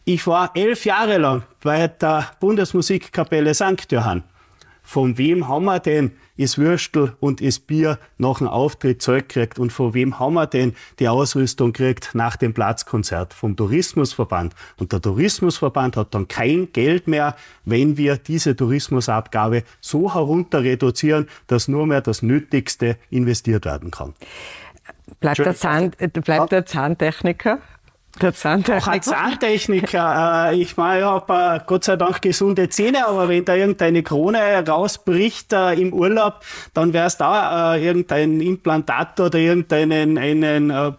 Ich 0.06 0.26
war 0.26 0.52
elf 0.56 0.86
Jahre 0.86 1.18
lang 1.18 1.44
bei 1.62 1.88
der 1.88 2.28
Bundesmusikkapelle 2.40 3.54
St. 3.54 3.92
Johann. 3.92 4.24
Von 4.82 5.18
wem 5.18 5.50
haben 5.50 5.66
wir 5.66 5.82
denn 5.82 6.14
ist 6.38 6.58
Würstel 6.58 7.16
und 7.20 7.42
ist 7.42 7.68
Bier 7.68 8.00
nach 8.18 8.38
dem 8.38 8.48
Auftritt 8.48 9.02
zurückgekriegt 9.02 9.60
und 9.60 9.72
von 9.72 9.94
wem 9.94 10.20
haben 10.20 10.36
wir 10.36 10.48
denn 10.48 10.74
die 11.00 11.10
Ausrüstung 11.10 11.74
gekriegt 11.74 12.12
nach 12.14 12.36
dem 12.36 12.54
Platzkonzert? 12.54 13.34
Vom 13.34 13.56
Tourismusverband. 13.56 14.56
Und 14.78 14.94
der 14.94 15.02
Tourismusverband 15.02 15.98
hat 15.98 16.14
dann 16.14 16.28
kein 16.28 16.72
Geld 16.72 17.08
mehr, 17.08 17.36
wenn 17.66 17.98
wir 17.98 18.18
diese 18.18 18.56
Tourismusabgabe 18.56 19.64
so 19.82 20.14
herunter 20.14 20.64
reduzieren, 20.64 21.28
dass 21.48 21.68
nur 21.68 21.88
mehr 21.88 22.02
das 22.02 22.22
Nötigste 22.22 22.98
investiert 23.10 23.66
werden 23.66 23.92
kann. 23.92 24.14
Bleibt 25.20 25.40
der, 25.40 25.56
Zahn, 25.56 25.92
bleibt 25.92 26.52
der 26.52 26.66
Zahntechniker 26.66 27.60
der 28.22 28.34
Zahntechniker. 28.34 28.84
Auch 28.84 28.88
ein 28.88 29.02
Zahntechniker. 29.02 30.52
Äh, 30.52 30.62
ich 30.62 30.78
meine, 30.78 31.00
ich 31.00 31.06
habe 31.06 31.34
äh, 31.34 31.60
Gott 31.66 31.84
sei 31.84 31.96
Dank 31.96 32.22
gesunde 32.22 32.70
Zähne, 32.70 33.08
aber 33.08 33.30
wenn 33.30 33.46
da 33.46 33.56
irgendeine 33.56 34.04
Krone 34.04 34.68
rausbricht 34.68 35.54
äh, 35.54 35.74
im 35.74 35.94
Urlaub, 35.94 36.42
dann 36.74 36.94
wäre 36.94 37.08
es 37.08 37.18
da 37.18 37.76
äh, 37.76 37.86
irgendein 37.86 38.42
Implantat 38.42 39.20
oder 39.20 39.38
irgendeinen 39.38 40.18
einen, 40.18 40.70
äh, 40.70 40.92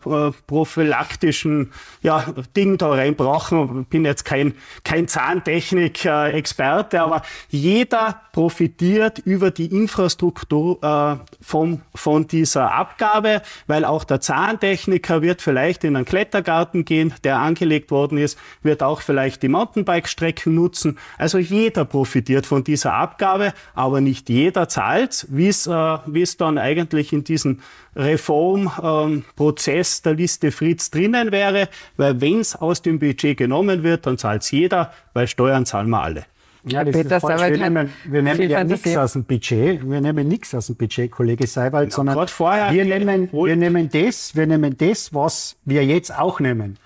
prophylaktischen 0.46 1.72
ja, 2.02 2.24
Ding 2.56 2.78
da 2.78 2.90
reinbrauchen. 2.90 3.82
Ich 3.82 3.88
bin 3.88 4.04
jetzt 4.04 4.24
kein, 4.24 4.54
kein 4.84 5.08
Zahntechnik-Experte, 5.08 7.02
aber 7.02 7.22
jeder 7.48 8.20
profitiert 8.32 9.18
über 9.18 9.50
die 9.50 9.66
Infrastruktur 9.66 10.78
äh, 10.82 11.16
von, 11.40 11.82
von 11.94 12.26
dieser 12.26 12.72
Abgabe, 12.72 13.42
weil 13.66 13.84
auch 13.84 14.04
der 14.04 14.20
Zahntechniker 14.20 15.22
wird 15.22 15.42
vielleicht 15.42 15.84
in 15.84 15.96
einen 15.96 16.04
Klettergarten 16.04 16.84
gehen, 16.84 17.07
der 17.24 17.38
angelegt 17.38 17.90
worden 17.90 18.18
ist, 18.18 18.38
wird 18.62 18.82
auch 18.82 19.00
vielleicht 19.00 19.42
die 19.42 19.48
Mountainbike-Strecken 19.48 20.54
nutzen. 20.54 20.98
Also 21.16 21.38
jeder 21.38 21.84
profitiert 21.84 22.46
von 22.46 22.64
dieser 22.64 22.94
Abgabe, 22.94 23.52
aber 23.74 24.00
nicht 24.00 24.28
jeder 24.28 24.68
zahlt, 24.68 25.26
wie 25.30 25.48
es, 25.48 25.66
äh, 25.66 25.98
wie 26.06 26.22
es 26.22 26.36
dann 26.36 26.58
eigentlich 26.58 27.12
in 27.12 27.24
diesem 27.24 27.60
Reformprozess 27.96 29.98
ähm, 29.98 30.02
der 30.04 30.14
Liste 30.14 30.52
Fritz 30.52 30.90
drinnen 30.90 31.32
wäre, 31.32 31.68
weil 31.96 32.20
wenn 32.20 32.40
es 32.40 32.56
aus 32.56 32.82
dem 32.82 32.98
Budget 32.98 33.36
genommen 33.36 33.82
wird, 33.82 34.06
dann 34.06 34.18
zahlt 34.18 34.42
es 34.42 34.50
jeder, 34.50 34.92
weil 35.14 35.26
Steuern 35.26 35.66
zahlen 35.66 35.90
wir 35.90 36.02
alle. 36.02 36.24
Ja, 36.64 36.84
das 36.84 36.92
Peter 36.92 37.16
ist 37.16 37.22
falsch. 37.22 37.40
Wir 37.40 37.58
nehmen, 37.58 37.92
wir 38.04 38.22
nehmen 38.22 38.50
ja 38.50 38.64
nichts 38.64 38.96
aus 38.96 39.12
dem 39.12 39.24
Budget. 39.24 39.88
Wir 39.88 40.00
nehmen 40.00 40.28
nichts 40.28 40.54
aus 40.54 40.66
dem 40.66 40.76
Budget, 40.76 41.10
Kollege 41.10 41.46
Seiwald, 41.46 41.90
ja, 41.90 41.96
sondern 41.96 42.16
wir 42.16 42.84
nehmen, 42.84 43.28
wir 43.32 43.56
nehmen 43.56 43.88
das, 43.90 44.34
wir 44.34 44.46
nehmen 44.46 44.76
das, 44.76 45.14
was 45.14 45.56
wir 45.64 45.84
jetzt 45.84 46.16
auch 46.16 46.40
nehmen. 46.40 46.78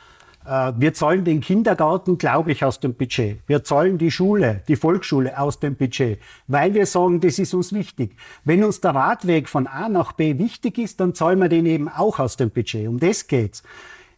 Äh, 0.46 0.72
wir 0.76 0.94
zahlen 0.94 1.24
den 1.24 1.40
Kindergarten, 1.40 2.18
glaube 2.18 2.52
ich, 2.52 2.64
aus 2.64 2.80
dem 2.80 2.94
Budget. 2.94 3.38
Wir 3.46 3.64
zahlen 3.64 3.98
die 3.98 4.10
Schule, 4.10 4.62
die 4.68 4.76
Volksschule 4.76 5.38
aus 5.38 5.60
dem 5.60 5.76
Budget, 5.76 6.18
weil 6.46 6.74
wir 6.74 6.86
sagen, 6.86 7.20
das 7.20 7.38
ist 7.38 7.54
uns 7.54 7.72
wichtig. 7.72 8.16
Wenn 8.44 8.64
uns 8.64 8.80
der 8.80 8.94
Radweg 8.94 9.48
von 9.48 9.66
A 9.66 9.88
nach 9.88 10.12
B 10.12 10.38
wichtig 10.38 10.78
ist, 10.78 11.00
dann 11.00 11.14
zahlen 11.14 11.38
wir 11.38 11.48
den 11.48 11.66
eben 11.66 11.88
auch 11.88 12.18
aus 12.18 12.36
dem 12.36 12.50
Budget. 12.50 12.88
Um 12.88 12.98
das 12.98 13.26
geht's. 13.26 13.62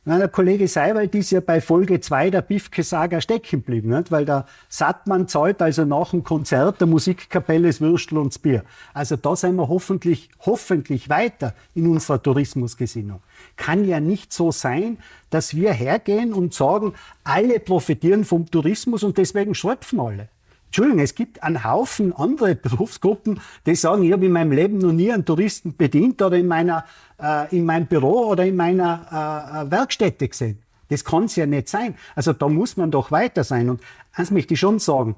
Der 0.07 0.29
Kollege 0.29 0.69
Seiwald 0.69 1.15
ist 1.15 1.31
ja 1.31 1.41
bei 1.41 1.63
Folge 1.63 1.99
2 1.99 2.29
der 2.29 2.43
Bifke-Saga 2.43 3.23
stecken 3.23 3.63
geblieben, 3.63 3.89
nicht? 3.89 4.13
weil 4.13 4.27
der 4.27 4.45
Sattmann 4.69 5.29
zahlt 5.29 5.63
also 5.63 5.87
nach 5.87 6.11
dem 6.11 6.23
Konzert 6.23 6.79
der 6.79 6.87
Musikkapelle 6.87 7.69
das 7.69 7.81
Würstel 7.81 8.19
und 8.19 8.35
das 8.35 8.39
Bier. 8.39 8.65
Also 8.93 9.17
da 9.17 9.35
sind 9.35 9.57
wir 9.57 9.69
hoffentlich, 9.69 10.29
hoffentlich 10.41 11.09
weiter 11.09 11.55
in 11.75 11.87
unserer 11.87 12.23
Tourismusgesinnung. 12.23 13.23
Kann 13.57 13.85
ja 13.85 14.01
nicht 14.01 14.33
so 14.33 14.51
sein, 14.51 14.99
dass 15.31 15.55
wir 15.55 15.73
hergehen 15.73 16.33
und 16.33 16.55
sagen, 16.55 16.95
alle 17.23 17.61
profitieren 17.61 18.25
vom 18.25 18.51
Tourismus 18.51 19.03
und 19.03 19.17
deswegen 19.19 19.55
schröpfen 19.55 20.01
alle. 20.01 20.29
Entschuldigung, 20.67 21.05
es 21.05 21.15
gibt 21.15 21.41
einen 21.43 21.63
Haufen 21.63 22.13
andere 22.13 22.55
Berufsgruppen, 22.57 23.41
die 23.65 23.77
sagen, 23.77 24.03
ich 24.03 24.13
habe 24.13 24.27
in 24.27 24.33
meinem 24.33 24.51
Leben 24.51 24.79
noch 24.79 24.93
nie 24.93 25.13
einen 25.13 25.25
Touristen 25.25 25.77
bedient 25.77 26.21
oder 26.21 26.37
in, 26.37 26.49
meiner, 26.49 26.85
äh, 27.23 27.57
in 27.57 27.65
meinem 27.65 27.87
Büro 27.87 28.27
oder 28.27 28.45
in 28.45 28.57
meiner 28.57 29.67
äh, 29.67 29.71
Werkstätte 29.71 30.29
gesehen. 30.29 30.59
Das 30.89 31.05
kann 31.05 31.25
es 31.25 31.37
ja 31.37 31.47
nicht 31.47 31.69
sein. 31.69 31.95
Also 32.15 32.33
da 32.33 32.49
muss 32.49 32.77
man 32.77 32.91
doch 32.91 33.11
weiter 33.11 33.45
sein. 33.45 33.71
Und 33.71 33.81
eins 34.13 34.31
möchte 34.31 34.55
ich 34.55 34.61
schon 34.61 34.81
sagen, 34.81 35.17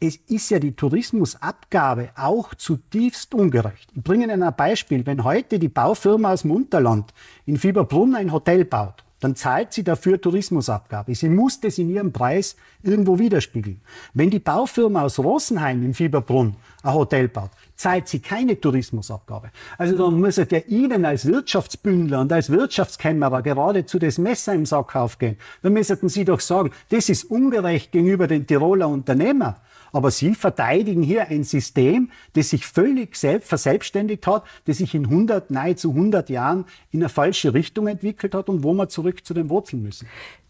es 0.00 0.16
ist 0.28 0.50
ja 0.50 0.58
die 0.58 0.76
Tourismusabgabe 0.76 2.10
auch 2.16 2.54
zutiefst 2.54 3.34
ungerecht. 3.34 3.90
Ich 3.94 4.02
bringe 4.02 4.24
Ihnen 4.24 4.42
ein 4.42 4.56
Beispiel. 4.56 5.06
Wenn 5.06 5.24
heute 5.24 5.58
die 5.58 5.68
Baufirma 5.68 6.32
aus 6.32 6.42
dem 6.42 6.50
Unterland 6.50 7.14
in 7.46 7.56
Fieberbrunn 7.56 8.14
ein 8.14 8.32
Hotel 8.32 8.64
baut, 8.64 9.06
dann 9.20 9.34
zahlt 9.34 9.72
sie 9.72 9.82
dafür 9.82 10.20
Tourismusabgabe. 10.20 11.14
Sie 11.14 11.30
muss 11.30 11.58
das 11.58 11.78
in 11.78 11.88
ihrem 11.88 12.12
Preis 12.12 12.54
irgendwo 12.82 13.18
widerspiegeln. 13.18 13.80
Wenn 14.12 14.28
die 14.28 14.38
Baufirma 14.38 15.02
aus 15.02 15.18
Rosenheim 15.18 15.82
im 15.82 15.94
Fieberbrunn 15.94 16.54
ein 16.82 16.94
Hotel 16.94 17.28
baut, 17.28 17.50
zahlt 17.76 18.08
sie 18.08 18.20
keine 18.20 18.60
Tourismusabgabe. 18.60 19.50
Also 19.78 19.96
dann 19.96 20.20
muss 20.20 20.36
ja 20.36 20.44
Ihnen 20.68 21.06
als 21.06 21.24
Wirtschaftsbündler 21.24 22.20
und 22.20 22.32
als 22.32 22.50
Wirtschaftskämmerer 22.50 23.40
geradezu 23.40 23.98
das 23.98 24.18
Messer 24.18 24.52
im 24.52 24.66
Sack 24.66 24.94
aufgehen. 24.94 25.38
Dann 25.62 25.72
müssten 25.72 26.10
Sie 26.10 26.26
doch 26.26 26.40
sagen, 26.40 26.70
das 26.90 27.08
ist 27.08 27.24
ungerecht 27.24 27.92
gegenüber 27.92 28.26
den 28.26 28.46
Tiroler 28.46 28.88
Unternehmer. 28.88 29.56
Aber 29.96 30.10
Sie 30.10 30.34
verteidigen 30.34 31.02
hier 31.02 31.28
ein 31.28 31.42
System, 31.42 32.10
das 32.34 32.50
sich 32.50 32.66
völlig 32.66 33.16
selbst 33.16 33.48
verselbstständigt 33.48 34.26
hat, 34.26 34.44
das 34.66 34.76
sich 34.76 34.94
in 34.94 35.06
100, 35.06 35.50
nahezu 35.50 35.88
100 35.88 36.28
Jahren 36.28 36.66
in 36.90 37.00
eine 37.00 37.08
falsche 37.08 37.54
Richtung 37.54 37.86
entwickelt 37.86 38.34
hat 38.34 38.50
und 38.50 38.62
wo 38.62 38.74
wir 38.74 38.90
zurück 38.90 39.24
zu 39.24 39.32
den 39.32 39.48
Wurzeln 39.48 39.82
müssen. 39.82 40.06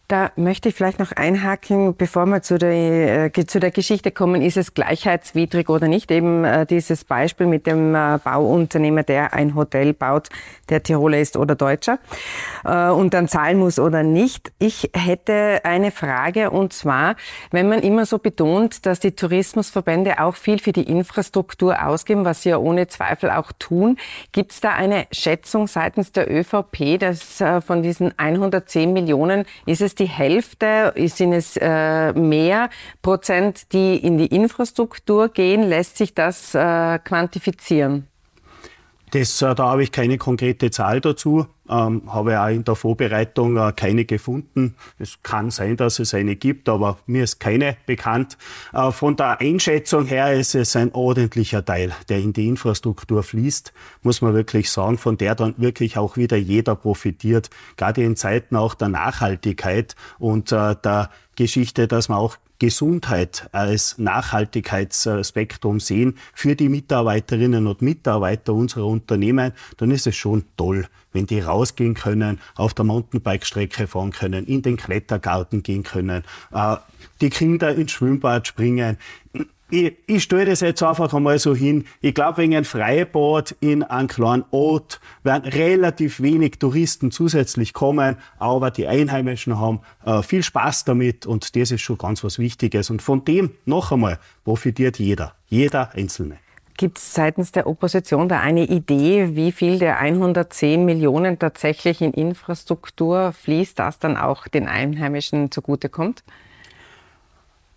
Da 0.08 0.30
möchte 0.36 0.68
ich 0.68 0.76
vielleicht 0.76 1.00
noch 1.00 1.10
einhaken, 1.10 1.96
bevor 1.96 2.26
wir 2.26 2.40
zu 2.40 2.58
der, 2.58 3.36
äh, 3.36 3.46
zu 3.46 3.58
der 3.58 3.72
Geschichte 3.72 4.12
kommen, 4.12 4.40
ist 4.40 4.56
es 4.56 4.72
gleichheitswidrig 4.72 5.68
oder 5.68 5.88
nicht? 5.88 6.12
Eben 6.12 6.44
äh, 6.44 6.64
dieses 6.64 7.02
Beispiel 7.02 7.48
mit 7.48 7.66
dem 7.66 7.92
äh, 7.92 8.18
Bauunternehmer, 8.22 9.02
der 9.02 9.34
ein 9.34 9.56
Hotel 9.56 9.94
baut, 9.94 10.28
der 10.68 10.84
Tiroler 10.84 11.18
ist 11.18 11.36
oder 11.36 11.56
Deutscher 11.56 11.98
äh, 12.64 12.88
und 12.88 13.14
dann 13.14 13.26
zahlen 13.26 13.58
muss 13.58 13.80
oder 13.80 14.04
nicht. 14.04 14.52
Ich 14.60 14.90
hätte 14.94 15.62
eine 15.64 15.90
Frage 15.90 16.50
und 16.50 16.72
zwar, 16.72 17.16
wenn 17.50 17.68
man 17.68 17.80
immer 17.80 18.06
so 18.06 18.18
betont, 18.18 18.86
dass 18.86 19.00
die 19.00 19.10
Tourismusverbände 19.10 20.20
auch 20.20 20.36
viel 20.36 20.60
für 20.60 20.72
die 20.72 20.84
Infrastruktur 20.84 21.84
ausgeben, 21.84 22.24
was 22.24 22.42
sie 22.42 22.50
ja 22.50 22.58
ohne 22.58 22.86
Zweifel 22.86 23.30
auch 23.30 23.50
tun, 23.58 23.96
gibt 24.30 24.52
es 24.52 24.60
da 24.60 24.70
eine 24.70 25.08
Schätzung 25.10 25.66
seitens 25.66 26.12
der 26.12 26.30
ÖVP, 26.30 27.00
dass 27.00 27.40
äh, 27.40 27.60
von 27.60 27.82
diesen 27.82 28.16
110 28.16 28.92
Millionen 28.92 29.46
ist 29.66 29.80
es 29.80 29.95
die 29.98 30.06
Hälfte? 30.06 30.92
Sind 31.06 31.32
es 31.32 31.56
äh, 31.56 32.12
mehr 32.12 32.70
Prozent, 33.02 33.72
die 33.72 33.96
in 33.96 34.18
die 34.18 34.26
Infrastruktur 34.26 35.28
gehen? 35.28 35.62
Lässt 35.62 35.96
sich 35.96 36.14
das 36.14 36.54
äh, 36.54 36.98
quantifizieren? 36.98 38.08
Das, 39.10 39.40
äh, 39.40 39.54
da 39.54 39.70
habe 39.70 39.84
ich 39.84 39.92
keine 39.92 40.18
konkrete 40.18 40.70
Zahl 40.70 41.00
dazu, 41.00 41.46
ähm, 41.68 42.02
habe 42.12 42.40
auch 42.40 42.48
in 42.48 42.64
der 42.64 42.74
Vorbereitung 42.74 43.56
äh, 43.56 43.72
keine 43.74 44.04
gefunden. 44.04 44.74
Es 44.98 45.22
kann 45.22 45.50
sein, 45.50 45.76
dass 45.76 46.00
es 46.00 46.12
eine 46.12 46.34
gibt, 46.34 46.68
aber 46.68 46.98
mir 47.06 47.22
ist 47.24 47.38
keine 47.38 47.76
bekannt. 47.86 48.36
Äh, 48.72 48.90
von 48.90 49.16
der 49.16 49.40
Einschätzung 49.40 50.06
her 50.06 50.32
ist 50.34 50.54
es 50.56 50.74
ein 50.74 50.92
ordentlicher 50.92 51.64
Teil, 51.64 51.92
der 52.08 52.18
in 52.18 52.32
die 52.32 52.48
Infrastruktur 52.48 53.22
fließt, 53.22 53.72
muss 54.02 54.22
man 54.22 54.34
wirklich 54.34 54.70
sagen, 54.70 54.98
von 54.98 55.16
der 55.16 55.36
dann 55.36 55.54
wirklich 55.56 55.98
auch 55.98 56.16
wieder 56.16 56.36
jeder 56.36 56.74
profitiert, 56.74 57.50
gerade 57.76 58.02
in 58.02 58.16
Zeiten 58.16 58.56
auch 58.56 58.74
der 58.74 58.88
Nachhaltigkeit 58.88 59.94
und 60.18 60.50
äh, 60.50 60.74
der 60.82 61.10
Geschichte, 61.36 61.86
dass 61.86 62.08
man 62.08 62.18
auch 62.18 62.36
Gesundheit 62.58 63.48
als 63.52 63.98
Nachhaltigkeitsspektrum 63.98 65.80
sehen 65.80 66.16
für 66.34 66.56
die 66.56 66.68
Mitarbeiterinnen 66.68 67.66
und 67.66 67.82
Mitarbeiter 67.82 68.54
unserer 68.54 68.86
Unternehmen, 68.86 69.52
dann 69.76 69.90
ist 69.90 70.06
es 70.06 70.16
schon 70.16 70.44
toll, 70.56 70.86
wenn 71.12 71.26
die 71.26 71.40
rausgehen 71.40 71.94
können, 71.94 72.40
auf 72.54 72.74
der 72.74 72.84
Mountainbike-Strecke 72.84 73.86
fahren 73.86 74.12
können, 74.12 74.46
in 74.46 74.62
den 74.62 74.76
Klettergarten 74.76 75.62
gehen 75.62 75.82
können, 75.82 76.24
äh, 76.52 76.76
die 77.20 77.30
Kinder 77.30 77.74
ins 77.74 77.92
Schwimmbad 77.92 78.46
springen 78.46 78.98
ich, 79.70 79.96
ich 80.06 80.22
stelle 80.22 80.46
das 80.46 80.60
jetzt 80.60 80.82
einfach 80.82 81.12
einmal 81.12 81.38
so 81.38 81.54
hin. 81.54 81.84
Ich 82.00 82.14
glaube, 82.14 82.38
wegen 82.38 82.54
ein 82.54 82.64
Freibad 82.64 83.56
in 83.60 83.82
einem 83.82 84.08
kleinen 84.08 84.44
Ort 84.50 85.00
werden 85.22 85.50
relativ 85.50 86.20
wenig 86.20 86.58
Touristen 86.58 87.10
zusätzlich 87.10 87.72
kommen, 87.72 88.16
aber 88.38 88.70
die 88.70 88.86
Einheimischen 88.86 89.58
haben 89.58 89.80
äh, 90.04 90.22
viel 90.22 90.42
Spaß 90.42 90.84
damit 90.84 91.26
und 91.26 91.56
das 91.56 91.70
ist 91.70 91.80
schon 91.80 91.98
ganz 91.98 92.22
was 92.22 92.38
Wichtiges. 92.38 92.90
Und 92.90 93.02
von 93.02 93.24
dem 93.24 93.50
noch 93.64 93.92
einmal 93.92 94.18
profitiert 94.44 94.98
jeder, 94.98 95.34
jeder 95.48 95.92
Einzelne. 95.94 96.38
Gibt 96.76 96.98
es 96.98 97.14
seitens 97.14 97.52
der 97.52 97.66
Opposition 97.66 98.28
da 98.28 98.40
eine 98.40 98.64
Idee, 98.64 99.34
wie 99.34 99.50
viel 99.50 99.78
der 99.78 99.98
110 99.98 100.84
Millionen 100.84 101.38
tatsächlich 101.38 102.02
in 102.02 102.12
Infrastruktur 102.12 103.32
fließt, 103.32 103.78
das 103.78 103.98
dann 103.98 104.18
auch 104.18 104.46
den 104.46 104.68
Einheimischen 104.68 105.50
zugutekommt? 105.50 106.22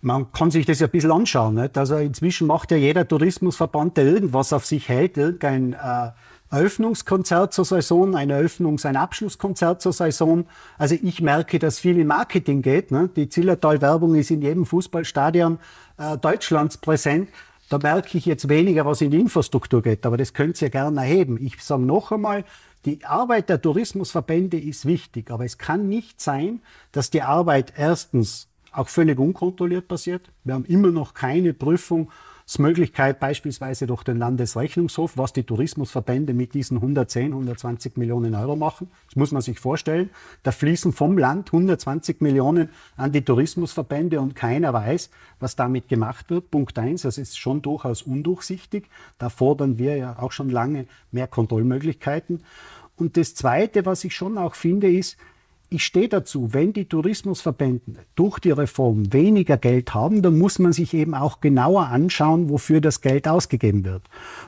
Man 0.02 0.32
kann 0.32 0.50
sich 0.50 0.66
das 0.66 0.80
ja 0.80 0.86
ein 0.86 0.90
bisschen 0.90 1.12
anschauen. 1.12 1.54
Nicht? 1.54 1.76
Also 1.76 1.96
inzwischen 1.96 2.46
macht 2.46 2.70
ja 2.70 2.76
jeder 2.76 3.06
Tourismusverband, 3.06 3.96
der 3.96 4.06
irgendwas 4.06 4.52
auf 4.52 4.66
sich 4.66 4.88
hält, 4.88 5.16
irgendein 5.16 5.74
äh, 5.74 6.10
Eröffnungskonzert 6.50 7.52
zur 7.52 7.64
Saison, 7.64 8.16
ein 8.16 8.30
Eröffnungs-, 8.30 8.86
ein 8.86 8.96
Abschlusskonzert 8.96 9.80
zur 9.80 9.92
Saison. 9.92 10.46
Also 10.78 10.96
ich 11.00 11.20
merke, 11.20 11.58
dass 11.58 11.78
viel 11.78 11.98
im 11.98 12.08
Marketing 12.08 12.62
geht. 12.62 12.90
Ne? 12.90 13.08
Die 13.14 13.28
Zillertal-Werbung 13.28 14.14
ist 14.16 14.30
in 14.30 14.42
jedem 14.42 14.66
Fußballstadion 14.66 15.58
äh, 15.98 16.18
Deutschlands 16.18 16.78
präsent. 16.78 17.28
Da 17.68 17.78
merke 17.78 18.18
ich 18.18 18.26
jetzt 18.26 18.48
weniger, 18.48 18.84
was 18.84 19.00
in 19.00 19.12
die 19.12 19.20
Infrastruktur 19.20 19.80
geht. 19.80 20.04
Aber 20.04 20.16
das 20.16 20.34
könnt 20.34 20.60
ihr 20.60 20.70
gerne 20.70 21.02
erheben. 21.02 21.38
Ich 21.40 21.62
sage 21.62 21.82
noch 21.82 22.10
einmal, 22.10 22.44
die 22.84 23.04
Arbeit 23.04 23.48
der 23.48 23.62
Tourismusverbände 23.62 24.58
ist 24.58 24.86
wichtig. 24.86 25.30
Aber 25.30 25.44
es 25.44 25.56
kann 25.56 25.88
nicht 25.88 26.20
sein, 26.20 26.62
dass 26.90 27.10
die 27.10 27.22
Arbeit 27.22 27.74
erstens 27.76 28.49
auch 28.72 28.88
völlig 28.88 29.18
unkontrolliert 29.18 29.88
passiert. 29.88 30.30
Wir 30.44 30.54
haben 30.54 30.64
immer 30.64 30.90
noch 30.90 31.14
keine 31.14 31.52
Prüfungsmöglichkeit, 31.52 33.20
beispielsweise 33.20 33.86
durch 33.86 34.02
den 34.02 34.18
Landesrechnungshof, 34.18 35.16
was 35.16 35.32
die 35.32 35.42
Tourismusverbände 35.42 36.34
mit 36.34 36.54
diesen 36.54 36.76
110, 36.78 37.32
120 37.32 37.96
Millionen 37.96 38.34
Euro 38.34 38.56
machen. 38.56 38.90
Das 39.06 39.16
muss 39.16 39.32
man 39.32 39.42
sich 39.42 39.58
vorstellen. 39.58 40.10
Da 40.42 40.52
fließen 40.52 40.92
vom 40.92 41.18
Land 41.18 41.48
120 41.48 42.20
Millionen 42.20 42.70
an 42.96 43.12
die 43.12 43.22
Tourismusverbände 43.22 44.20
und 44.20 44.36
keiner 44.36 44.72
weiß, 44.72 45.10
was 45.40 45.56
damit 45.56 45.88
gemacht 45.88 46.30
wird. 46.30 46.50
Punkt 46.50 46.78
eins, 46.78 47.02
das 47.02 47.18
ist 47.18 47.38
schon 47.38 47.62
durchaus 47.62 48.02
undurchsichtig. 48.02 48.88
Da 49.18 49.28
fordern 49.28 49.78
wir 49.78 49.96
ja 49.96 50.18
auch 50.18 50.32
schon 50.32 50.50
lange 50.50 50.86
mehr 51.10 51.26
Kontrollmöglichkeiten. 51.26 52.42
Und 52.96 53.16
das 53.16 53.34
Zweite, 53.34 53.86
was 53.86 54.04
ich 54.04 54.14
schon 54.14 54.36
auch 54.36 54.54
finde, 54.54 54.90
ist, 54.90 55.16
ich 55.70 55.84
stehe 55.84 56.08
dazu, 56.08 56.52
wenn 56.52 56.72
die 56.72 56.86
Tourismusverbände 56.86 57.94
durch 58.16 58.40
die 58.40 58.50
Reform 58.50 59.12
weniger 59.12 59.56
Geld 59.56 59.94
haben, 59.94 60.20
dann 60.20 60.36
muss 60.36 60.58
man 60.58 60.72
sich 60.72 60.92
eben 60.94 61.14
auch 61.14 61.40
genauer 61.40 61.86
anschauen, 61.86 62.50
wofür 62.50 62.80
das 62.80 63.00
Geld 63.00 63.28
ausgegeben 63.28 63.84
wird. 63.84 64.02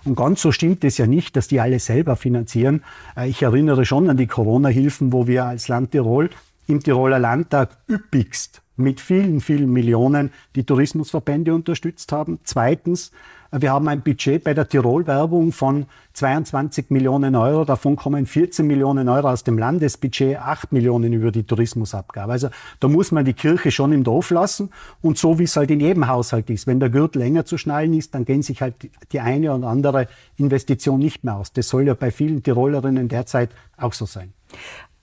Und 0.05 0.17
ganz 0.17 0.43
so 0.43 0.51
stimmt 0.51 0.83
es 0.83 0.99
ja 0.99 1.07
nicht, 1.07 1.37
dass 1.37 1.47
die 1.47 1.61
alle 1.61 1.79
selber 1.79 2.17
finanzieren. 2.17 2.83
Äh, 3.17 3.29
ich 3.29 3.43
erinnere 3.43 3.85
schon 3.85 4.11
an 4.11 4.17
die 4.17 4.27
Corona-Hilfen, 4.27 5.13
wo 5.13 5.29
wir 5.29 5.45
als 5.45 5.69
Land 5.69 5.93
Tirol 5.93 6.29
im 6.67 6.83
Tiroler 6.83 7.21
Landtag 7.21 7.79
üppigst 7.89 8.63
mit 8.77 9.01
vielen, 9.01 9.41
vielen 9.41 9.73
Millionen 9.73 10.33
die 10.57 10.65
Tourismusverbände 10.65 11.55
unterstützt 11.55 12.11
haben. 12.11 12.41
Zweitens 12.43 13.13
wir 13.55 13.71
haben 13.71 13.87
ein 13.88 14.01
Budget 14.01 14.43
bei 14.43 14.55
der 14.55 14.67
Tirol-Werbung 14.67 15.53
von 15.53 15.85
22 16.15 16.87
Millionen 16.88 17.37
Euro. 17.37 17.67
Davon 17.67 17.97
kommen 17.97 18.25
14 18.25 18.67
Millionen 18.67 19.11
Euro 19.11 19.29
aus 19.29 19.45
dem 19.45 19.59
Landesbudget, 19.59 20.38
8 20.38 20.73
Millionen 20.73 21.12
über 21.12 21.31
die 21.31 21.43
Tourismusabgabe. 21.43 22.33
Also 22.33 22.49
da 22.81 22.88
muss 22.88 23.12
man 23.12 23.27
die 23.27 23.35
Kirche 23.35 23.71
schon 23.71 23.93
im 23.93 24.05
Dorf 24.05 24.31
lassen. 24.31 24.71
Und 25.03 25.19
so 25.19 25.38
wie 25.38 25.45
es 25.45 25.55
halt 25.55 25.71
in 25.71 25.81
jedem 25.81 26.09
Haushalt 26.09 26.49
ist. 26.49 26.67
Wenn 26.67 26.81
der 26.81 26.88
Gürtel 26.88 27.19
länger 27.19 27.45
zu 27.45 27.59
schnallen 27.59 27.93
ist, 27.93 28.15
dann 28.15 28.25
gehen 28.25 28.43
sich 28.43 28.62
halt 28.62 28.75
die 29.12 29.21
eine 29.21 29.53
oder 29.53 29.69
andere 29.69 30.09
Investition 30.38 30.99
nicht 30.99 31.23
mehr 31.23 31.37
aus. 31.37 31.53
Das 31.53 31.69
soll 31.69 31.87
ja 31.87 31.93
bei 31.93 32.11
vielen 32.11 32.43
Tirolerinnen 32.43 33.09
derzeit 33.09 33.51
auch 33.77 33.93
so 33.93 34.07
sein. 34.07 34.33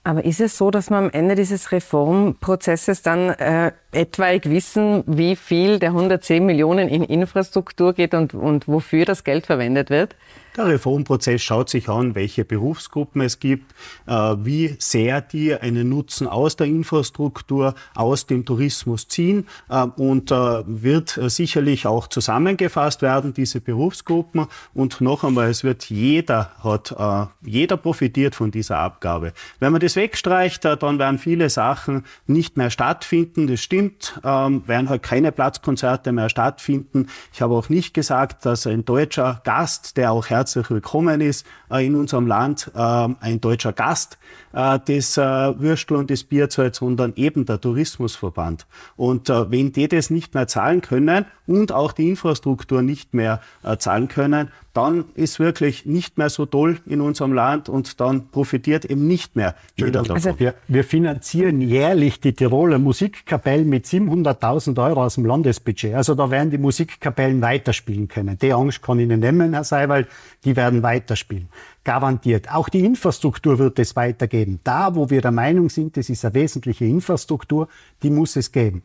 Aber 0.04 0.24
ist 0.24 0.40
es 0.40 0.58
so, 0.58 0.72
dass 0.72 0.90
man 0.90 1.06
am 1.06 1.10
Ende 1.12 1.36
dieses 1.36 1.72
Reformprozesses 1.72 3.02
dann 3.02 3.30
äh, 3.30 3.74
etwaig 3.92 4.50
wissen, 4.50 5.04
wie 5.06 5.36
viel 5.36 5.78
der 5.78 5.90
110 5.90 6.46
Millionen 6.46 6.88
in 6.88 7.04
Infrastruktur 7.04 7.94
geht 7.94 8.14
und, 8.14 8.34
und 8.34 8.68
wofür 8.68 9.06
das 9.06 9.24
Geld 9.24 9.46
verwendet 9.46 9.90
wird? 9.90 10.16
Der 10.58 10.66
Reformprozess 10.66 11.42
schaut 11.42 11.70
sich 11.70 11.90
an, 11.90 12.16
welche 12.16 12.44
Berufsgruppen 12.44 13.22
es 13.22 13.40
gibt, 13.40 13.74
äh, 14.08 14.14
wie 14.14 14.76
sehr 14.80 15.22
die 15.22 15.54
einen 15.54 15.90
Nutzen 15.90 16.28
aus 16.28 16.56
der 16.56 16.68
Infrastruktur, 16.68 17.76
aus 17.96 18.26
dem 18.26 18.46
Tourismus 18.46 19.08
ziehen 19.08 19.48
äh, 19.70 19.84
und 19.84 20.32
äh, 20.32 20.36
wird 20.66 21.20
sicherlich 21.28 21.86
auch 21.86 22.08
zusammengefasst 22.08 23.02
werden, 23.02 23.34
diese 23.34 23.62
Berufsgruppen. 23.62 24.48
Und 24.74 25.02
noch 25.02 25.24
einmal, 25.24 25.50
es 25.50 25.64
wird 25.64 25.90
jeder 25.90 26.52
hat, 26.64 26.96
jeder 27.42 27.78
profitiert 27.78 28.36
von 28.36 28.52
dieser 28.52 28.80
Abgabe. 28.80 29.34
Wenn 29.60 29.72
man 29.72 29.82
das 29.82 29.96
wegstreicht, 29.96 30.66
dann 30.66 31.00
werden 31.00 31.20
viele 31.20 31.50
Sachen 31.50 32.06
nicht 32.28 32.58
mehr 32.58 32.70
stattfinden. 32.70 33.48
Das 33.48 33.62
stimmt, 33.62 34.20
ähm, 34.24 34.68
werden 34.68 34.90
halt 34.90 35.04
keine 35.04 35.32
Platzkonzerte 35.32 36.12
mehr 36.12 36.30
stattfinden. 36.30 37.08
Ich 37.34 37.42
habe 37.42 37.56
auch 37.56 37.70
nicht 37.70 37.94
gesagt, 37.94 38.46
dass 38.46 38.68
ein 38.68 38.86
deutscher 38.86 39.42
Gast, 39.44 39.98
der 39.98 40.12
auch 40.12 40.30
herzlich 40.40 40.70
willkommen 40.70 41.20
ist 41.20 41.46
äh, 41.70 41.86
in 41.86 41.96
unserem 41.96 42.26
Land 42.26 42.72
äh, 42.74 42.80
ein 42.80 43.42
deutscher 43.42 43.74
Gast, 43.74 44.18
äh, 44.54 44.80
das 44.86 45.18
Würstel 45.18 45.98
und 45.98 46.10
das 46.10 46.24
Bier 46.24 46.50
zahlt, 46.50 46.76
sondern 46.76 47.12
eben 47.18 47.46
der 47.46 47.60
Tourismusverband. 47.60 48.66
Und 48.96 49.28
wenn 49.28 49.74
die 49.74 49.90
das 49.90 50.10
nicht 50.10 50.34
mehr 50.34 50.48
zahlen 50.48 50.80
können 50.80 51.26
und 51.46 51.74
auch 51.74 51.92
die 51.92 52.08
Infrastruktur 52.10 52.82
nicht 52.82 53.14
mehr 53.14 53.42
zahlen 53.80 54.08
können, 54.08 54.50
dann 54.80 55.06
ist 55.16 55.40
wirklich 55.40 55.86
nicht 55.86 56.18
mehr 56.18 56.30
so 56.30 56.46
toll 56.46 56.80
in 56.86 57.02
unserem 57.02 57.34
Land 57.34 57.68
und 57.68 58.00
dann 58.00 58.30
profitiert 58.30 58.86
eben 58.86 59.08
nicht 59.08 59.36
mehr 59.36 59.56
jeder 59.76 60.04
davon. 60.04 60.16
Also 60.16 60.40
wir, 60.40 60.54
wir 60.70 60.86
finanzieren 60.86 61.60
jährlich 61.60 62.22
die 62.22 62.32
Tiroler 62.32 62.80
Musikkapellen 62.80 63.68
mit 63.68 63.86
700.000 63.86 64.82
Euro 64.82 65.04
aus 65.04 65.16
dem 65.16 65.26
Landesbudget. 65.26 65.96
Also 65.96 66.16
da 66.16 66.32
werden 66.32 66.50
die 66.50 66.58
Musikkapellen 66.58 67.42
weiterspielen 67.42 68.08
können. 68.08 68.38
Die 68.38 68.54
Angst 68.54 68.82
kann 68.82 69.00
ich 69.00 69.06
Ihnen 69.06 69.20
nehmen, 69.20 69.54
Herr 69.54 69.66
Seiwald, 69.66 70.08
die 70.46 70.56
werden 70.56 70.82
weiterspielen. 70.82 71.50
Garantiert. 71.84 72.50
Auch 72.50 72.70
die 72.70 72.86
Infrastruktur 72.86 73.60
wird 73.60 73.80
es 73.80 73.98
weitergeben. 73.98 74.60
Da, 74.64 74.96
wo 74.96 75.10
wir 75.10 75.22
der 75.22 75.32
Meinung 75.32 75.70
sind, 75.70 75.98
das 75.98 76.10
ist 76.10 76.24
eine 76.24 76.36
wesentliche 76.36 76.86
Infrastruktur, 76.86 77.68
die 78.02 78.10
muss 78.10 78.38
es 78.38 78.52
geben. 78.52 78.84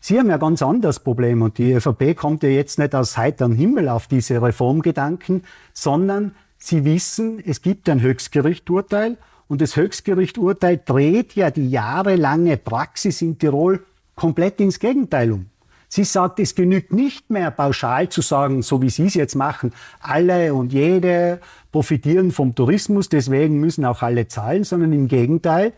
Sie 0.00 0.18
haben 0.18 0.30
ja 0.30 0.36
ganz 0.36 0.62
anderes 0.62 1.00
Problem 1.00 1.42
und 1.42 1.58
die 1.58 1.72
ÖVP 1.72 2.16
kommt 2.16 2.42
ja 2.42 2.48
jetzt 2.48 2.78
nicht 2.78 2.94
aus 2.94 3.16
heiterem 3.16 3.54
Himmel 3.54 3.88
auf 3.88 4.06
diese 4.06 4.40
Reformgedanken, 4.40 5.44
sondern 5.72 6.34
Sie 6.60 6.84
wissen, 6.84 7.42
es 7.44 7.62
gibt 7.62 7.88
ein 7.88 8.00
Höchstgerichturteil 8.00 9.16
und 9.46 9.60
das 9.60 9.76
Höchstgerichturteil 9.76 10.80
dreht 10.84 11.34
ja 11.34 11.50
die 11.50 11.70
jahrelange 11.70 12.56
Praxis 12.56 13.22
in 13.22 13.38
Tirol 13.38 13.84
komplett 14.14 14.60
ins 14.60 14.78
Gegenteil 14.78 15.32
um. 15.32 15.46
Sie 15.88 16.04
sagt, 16.04 16.38
es 16.38 16.54
genügt 16.54 16.92
nicht 16.92 17.30
mehr 17.30 17.50
pauschal 17.50 18.10
zu 18.10 18.20
sagen, 18.20 18.62
so 18.62 18.82
wie 18.82 18.90
Sie 18.90 19.06
es 19.06 19.14
jetzt 19.14 19.34
machen, 19.34 19.72
alle 20.00 20.52
und 20.52 20.72
jede 20.72 21.40
profitieren 21.72 22.30
vom 22.30 22.54
Tourismus, 22.54 23.08
deswegen 23.08 23.58
müssen 23.58 23.86
auch 23.86 24.02
alle 24.02 24.28
zahlen, 24.28 24.64
sondern 24.64 24.92
im 24.92 25.08
Gegenteil, 25.08 25.72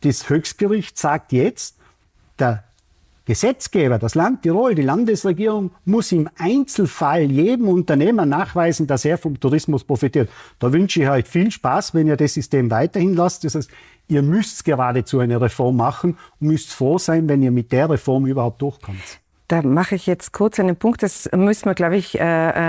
das 0.00 0.30
Höchstgericht 0.30 0.96
sagt 0.96 1.32
jetzt, 1.32 1.76
der 2.38 2.64
Gesetzgeber, 3.30 4.00
das 4.00 4.16
Land 4.16 4.42
Tirol, 4.42 4.74
die 4.74 4.82
Landesregierung 4.82 5.70
muss 5.84 6.10
im 6.10 6.28
Einzelfall 6.36 7.30
jedem 7.30 7.68
Unternehmer 7.68 8.26
nachweisen, 8.26 8.88
dass 8.88 9.04
er 9.04 9.18
vom 9.18 9.38
Tourismus 9.38 9.84
profitiert. 9.84 10.28
Da 10.58 10.72
wünsche 10.72 11.00
ich 11.00 11.08
euch 11.08 11.26
viel 11.26 11.48
Spaß, 11.52 11.94
wenn 11.94 12.08
ihr 12.08 12.16
das 12.16 12.34
System 12.34 12.72
weiterhin 12.72 13.14
lasst. 13.14 13.44
Das 13.44 13.54
heißt, 13.54 13.70
ihr 14.08 14.22
müsst 14.22 14.64
geradezu 14.64 15.20
eine 15.20 15.40
Reform 15.40 15.76
machen 15.76 16.18
und 16.40 16.48
müsst 16.48 16.72
froh 16.72 16.98
sein, 16.98 17.28
wenn 17.28 17.40
ihr 17.40 17.52
mit 17.52 17.70
der 17.70 17.88
Reform 17.88 18.26
überhaupt 18.26 18.60
durchkommt. 18.62 19.20
Da 19.50 19.62
mache 19.62 19.96
ich 19.96 20.06
jetzt 20.06 20.32
kurz 20.32 20.60
einen 20.60 20.76
Punkt, 20.76 21.02
das 21.02 21.28
müssen 21.34 21.64
wir, 21.64 21.74
glaube 21.74 21.96
ich, 21.96 22.20
äh, 22.20 22.22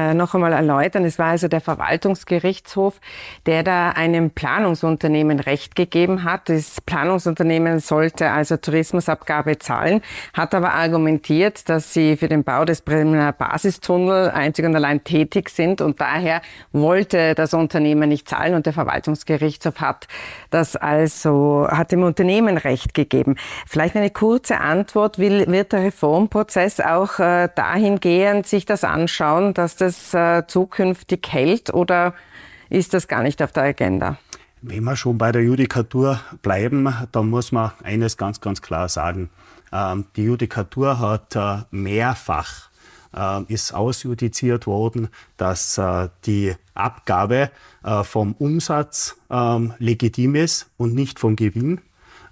äh, 0.10 0.13
noch 0.15 0.34
einmal 0.34 0.52
erläutern. 0.52 1.06
Es 1.06 1.20
war 1.20 1.28
also 1.28 1.48
der 1.48 1.62
Verwaltungsgerichtshof, 1.62 3.00
der 3.46 3.62
da 3.62 3.89
einem 3.89 4.32
Planungsunternehmen 4.32 5.39
Recht 5.39 5.76
gegeben 5.76 6.24
hat. 6.24 6.50
Das 6.50 6.82
Planungsunternehmen 6.82 7.78
sollte 7.82 8.32
also 8.32 8.58
Tourismusabgabe 8.58 9.60
zahlen, 9.60 10.02
hat 10.34 10.56
aber 10.56 10.74
argumentiert, 10.74 11.70
dass 11.70 11.94
sie 11.94 12.17
für 12.17 12.28
den 12.28 12.44
Bau 12.44 12.65
des 12.65 12.82
Bremer 12.82 13.32
Basistunnel 13.32 14.32
einzig 14.32 14.65
und 14.65 14.76
allein 14.76 15.04
tätig 15.04 15.50
sind 15.50 15.82
und 15.82 16.02
daher 16.02 16.41
wollte 16.72 17.36
das 17.36 17.54
Unternehmen 17.54 18.10
nicht 18.10 18.28
zahlen 18.28 18.56
und 18.56 18.65
der 18.65 18.74
Verwaltungsgerichtshof 18.74 19.82
hat 19.82 20.08
das 20.50 20.76
also, 20.76 21.67
hat 21.70 21.91
dem 21.91 22.02
Unternehmen 22.02 22.58
Recht 22.58 22.96
gegeben. 22.96 23.36
Vielleicht 23.67 23.96
eine 23.96 24.10
kurze 24.10 24.58
Antwort, 24.58 25.20
wird 25.20 25.74
der 25.74 25.84
Reformprozess 25.84 26.70
es 26.71 26.86
auch 26.86 27.19
äh, 27.19 27.49
dahingehend 27.53 28.47
sich 28.47 28.65
das 28.65 28.84
anschauen, 28.84 29.53
dass 29.53 29.75
das 29.75 30.13
äh, 30.13 30.45
zukünftig 30.47 31.27
hält 31.29 31.73
oder 31.73 32.13
ist 32.69 32.93
das 32.93 33.07
gar 33.07 33.23
nicht 33.23 33.41
auf 33.41 33.51
der 33.51 33.63
Agenda? 33.63 34.17
Wenn 34.62 34.84
wir 34.84 34.95
schon 34.95 35.17
bei 35.17 35.31
der 35.31 35.43
Judikatur 35.43 36.19
bleiben, 36.41 36.93
dann 37.12 37.29
muss 37.29 37.51
man 37.51 37.71
eines 37.84 38.17
ganz, 38.17 38.41
ganz 38.41 38.62
klar 38.62 38.89
sagen. 38.89 39.29
Ähm, 39.73 40.05
die 40.15 40.23
Judikatur 40.23 40.99
hat 40.99 41.36
äh, 41.36 41.63
mehrfach 41.71 42.69
äh, 43.15 43.43
ist 43.47 43.73
ausjudiziert 43.73 44.67
worden, 44.67 45.10
dass 45.38 45.77
äh, 45.77 46.10
die 46.25 46.55
Abgabe 46.73 47.51
äh, 47.84 48.03
vom 48.03 48.34
Umsatz 48.34 49.17
ähm, 49.29 49.73
legitim 49.79 50.36
ist 50.36 50.69
und 50.77 50.93
nicht 50.93 51.19
vom 51.19 51.36
Gewinn. 51.36 51.81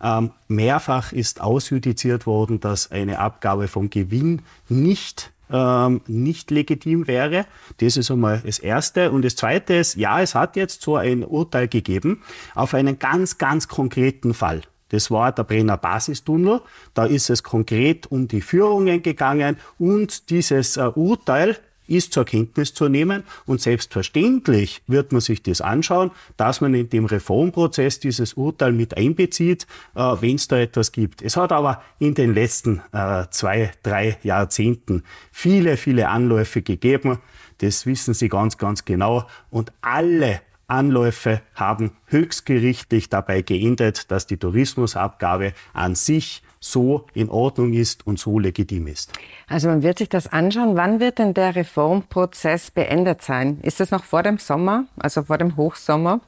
Ähm, 0.01 0.31
mehrfach 0.47 1.11
ist 1.11 1.41
ausjudiziert 1.41 2.25
worden, 2.25 2.59
dass 2.59 2.91
eine 2.91 3.19
Abgabe 3.19 3.67
von 3.67 3.89
Gewinn 3.89 4.41
nicht 4.67 5.31
ähm, 5.51 6.01
nicht 6.07 6.51
legitim 6.51 7.07
wäre. 7.07 7.45
Das 7.77 7.97
ist 7.97 8.11
einmal 8.11 8.41
das 8.45 8.59
Erste. 8.59 9.11
Und 9.11 9.25
das 9.25 9.35
Zweite 9.35 9.75
ist, 9.75 9.95
ja, 9.95 10.21
es 10.21 10.35
hat 10.35 10.55
jetzt 10.55 10.81
so 10.81 10.95
ein 10.95 11.23
Urteil 11.23 11.67
gegeben 11.67 12.21
auf 12.55 12.73
einen 12.73 12.99
ganz, 12.99 13.37
ganz 13.37 13.67
konkreten 13.67 14.33
Fall. 14.33 14.61
Das 14.89 15.11
war 15.11 15.31
der 15.31 15.43
Brenner 15.43 15.77
Basistunnel. 15.77 16.61
Da 16.93 17.05
ist 17.05 17.29
es 17.29 17.43
konkret 17.43 18.11
um 18.11 18.27
die 18.27 18.41
Führungen 18.41 19.01
gegangen 19.01 19.57
und 19.77 20.29
dieses 20.29 20.77
äh, 20.77 20.91
Urteil 20.95 21.57
ist 21.89 22.13
zur 22.13 22.25
Kenntnis 22.25 22.73
zu 22.73 22.87
nehmen. 22.87 23.23
Und 23.45 23.61
selbstverständlich 23.61 24.81
wird 24.87 25.11
man 25.11 25.21
sich 25.21 25.43
das 25.43 25.61
anschauen, 25.61 26.11
dass 26.37 26.61
man 26.61 26.73
in 26.73 26.89
dem 26.89 27.05
Reformprozess 27.05 27.99
dieses 27.99 28.33
Urteil 28.33 28.71
mit 28.71 28.97
einbezieht, 28.97 29.67
äh, 29.95 29.99
wenn 29.99 30.35
es 30.35 30.47
da 30.47 30.57
etwas 30.57 30.91
gibt. 30.91 31.21
Es 31.21 31.37
hat 31.37 31.51
aber 31.51 31.81
in 31.99 32.13
den 32.13 32.33
letzten 32.33 32.81
äh, 32.91 33.25
zwei, 33.31 33.71
drei 33.83 34.17
Jahrzehnten 34.23 35.03
viele, 35.31 35.77
viele 35.77 36.09
Anläufe 36.09 36.61
gegeben. 36.61 37.19
Das 37.59 37.85
wissen 37.85 38.13
Sie 38.13 38.29
ganz, 38.29 38.57
ganz 38.57 38.85
genau. 38.85 39.25
Und 39.49 39.71
alle 39.81 40.41
Anläufe 40.69 41.41
haben 41.55 41.91
höchstgerichtlich 42.05 43.09
dabei 43.09 43.41
geendet, 43.41 44.11
dass 44.11 44.27
die 44.27 44.37
Tourismusabgabe 44.37 45.53
an 45.73 45.95
sich 45.95 46.43
so 46.59 47.05
in 47.13 47.29
Ordnung 47.29 47.73
ist 47.73 48.05
und 48.05 48.19
so 48.19 48.39
legitim 48.39 48.87
ist. 48.87 49.13
Also 49.47 49.69
man 49.69 49.83
wird 49.83 49.97
sich 49.97 50.09
das 50.09 50.27
anschauen. 50.27 50.75
Wann 50.75 50.99
wird 50.99 51.19
denn 51.19 51.33
der 51.33 51.55
Reformprozess 51.55 52.71
beendet 52.71 53.21
sein? 53.21 53.59
Ist 53.61 53.79
das 53.79 53.91
noch 53.91 54.03
vor 54.03 54.23
dem 54.23 54.37
Sommer, 54.37 54.85
also 54.97 55.23
vor 55.23 55.37
dem 55.37 55.55
Hochsommer? 55.55 56.21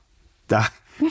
Da 0.47 0.67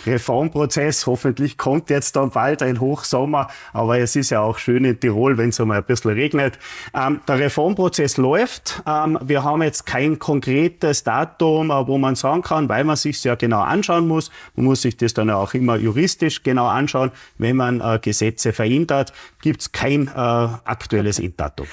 Reformprozess. 0.07 1.07
Hoffentlich 1.07 1.59
kommt 1.59 1.91
jetzt 1.91 2.17
dann 2.17 2.31
bald 2.31 2.63
ein 2.63 2.81
Hochsommer, 2.81 3.49
aber 3.73 3.99
es 3.99 4.17
ist 4.17 4.31
ja 4.31 4.41
auch 4.41 4.59
schön 4.59 4.85
in 4.85 4.99
Tirol, 4.99 5.39
wenn 5.39 5.51
es 5.51 5.61
einmal 5.61 5.79
ein 5.79 5.85
bisschen 5.85 6.13
regnet. 6.13 6.59
Ähm, 6.95 7.21
der 7.27 7.39
Reformprozess 7.39 8.17
läuft. 8.17 8.83
Ähm, 8.87 9.19
wir 9.23 9.45
haben 9.45 9.63
jetzt 9.63 9.87
kein 9.87 10.19
konkretes 10.19 11.05
Datum, 11.05 11.71
äh, 11.71 11.87
wo 11.87 11.99
man 11.99 12.15
sagen 12.15 12.43
kann, 12.43 12.69
weil 12.69 12.85
man 12.85 12.97
sich 12.97 13.23
ja 13.25 13.35
genau 13.35 13.61
anschauen 13.61 14.07
muss. 14.07 14.31
Man 14.57 14.67
muss 14.67 14.83
sich 14.83 14.97
das 14.97 15.15
dann 15.15 15.31
auch 15.31 15.55
immer 15.55 15.77
juristisch 15.77 16.43
genau 16.43 16.67
anschauen. 16.67 17.11
Wenn 17.39 17.57
man 17.57 17.81
äh, 17.81 17.99
Gesetze 18.01 18.53
verändert, 18.53 19.13
gibt 19.43 19.63
es 19.63 19.73
kein 19.73 20.09
äh, 20.09 20.11
aktuelles 20.19 21.19
Enddatum. 21.19 21.67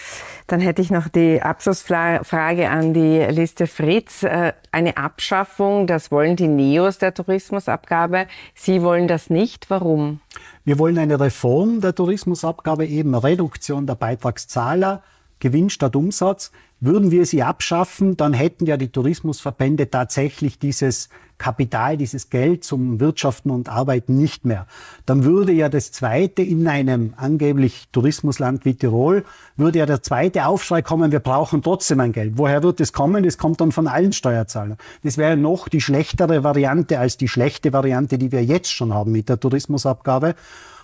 Dann 0.47 0.61
hätte 0.61 0.81
ich 0.81 0.91
noch 0.91 1.09
die 1.09 1.41
Abschlussfrage 1.41 2.69
an 2.69 2.93
die 2.93 3.19
Liste 3.29 3.67
Fritz. 3.67 4.23
Äh, 4.23 4.53
eine 4.71 4.95
Abschaffung, 4.95 5.87
das 5.87 6.09
wollen 6.09 6.37
die 6.37 6.47
Neos 6.47 6.99
der 6.99 7.13
Tourismusabgabe. 7.13 8.06
Sie 8.53 8.81
wollen 8.81 9.07
das 9.07 9.29
nicht. 9.29 9.69
Warum? 9.69 10.19
Wir 10.63 10.79
wollen 10.79 10.97
eine 10.97 11.19
Reform 11.19 11.81
der 11.81 11.95
Tourismusabgabe, 11.95 12.85
eben 12.85 13.15
Reduktion 13.15 13.87
der 13.87 13.95
Beitragszahler, 13.95 15.03
Gewinn 15.39 15.69
statt 15.69 15.95
Umsatz. 15.95 16.51
Würden 16.79 17.09
wir 17.09 17.25
sie 17.25 17.41
abschaffen, 17.41 18.17
dann 18.17 18.33
hätten 18.33 18.67
ja 18.67 18.77
die 18.77 18.89
Tourismusverbände 18.89 19.89
tatsächlich 19.89 20.59
dieses 20.59 21.09
Kapital, 21.39 21.97
dieses 21.97 22.29
Geld 22.29 22.63
zum 22.63 22.99
Wirtschaften 22.99 23.49
und 23.49 23.69
Arbeiten 23.69 24.15
nicht 24.15 24.45
mehr. 24.45 24.67
Dann 25.05 25.23
würde 25.23 25.51
ja 25.51 25.69
das 25.69 25.91
zweite 25.91 26.41
in 26.41 26.67
einem 26.67 27.13
angeblich 27.17 27.87
Tourismusland 27.91 28.65
wie 28.65 28.75
Tirol, 28.75 29.23
würde 29.55 29.79
ja 29.79 29.85
der 29.85 30.03
zweite 30.03 30.45
Aufschrei 30.45 30.81
kommen, 30.81 31.11
wir 31.11 31.19
brauchen 31.19 31.61
trotzdem 31.61 31.99
ein 31.99 32.11
Geld. 32.11 32.33
Woher 32.37 32.63
wird 32.63 32.79
das 32.79 32.93
kommen? 32.93 33.23
Das 33.23 33.37
kommt 33.37 33.61
dann 33.61 33.71
von 33.71 33.87
allen 33.87 34.13
Steuerzahlern. 34.13 34.77
Das 35.03 35.17
wäre 35.17 35.37
noch 35.37 35.69
die 35.69 35.81
schlechtere 35.81 36.43
Variante 36.43 36.99
als 36.99 37.17
die 37.17 37.27
schlechte 37.27 37.73
Variante, 37.73 38.17
die 38.17 38.31
wir 38.31 38.43
jetzt 38.43 38.71
schon 38.71 38.93
haben 38.93 39.11
mit 39.11 39.29
der 39.29 39.39
Tourismusabgabe. 39.39 40.35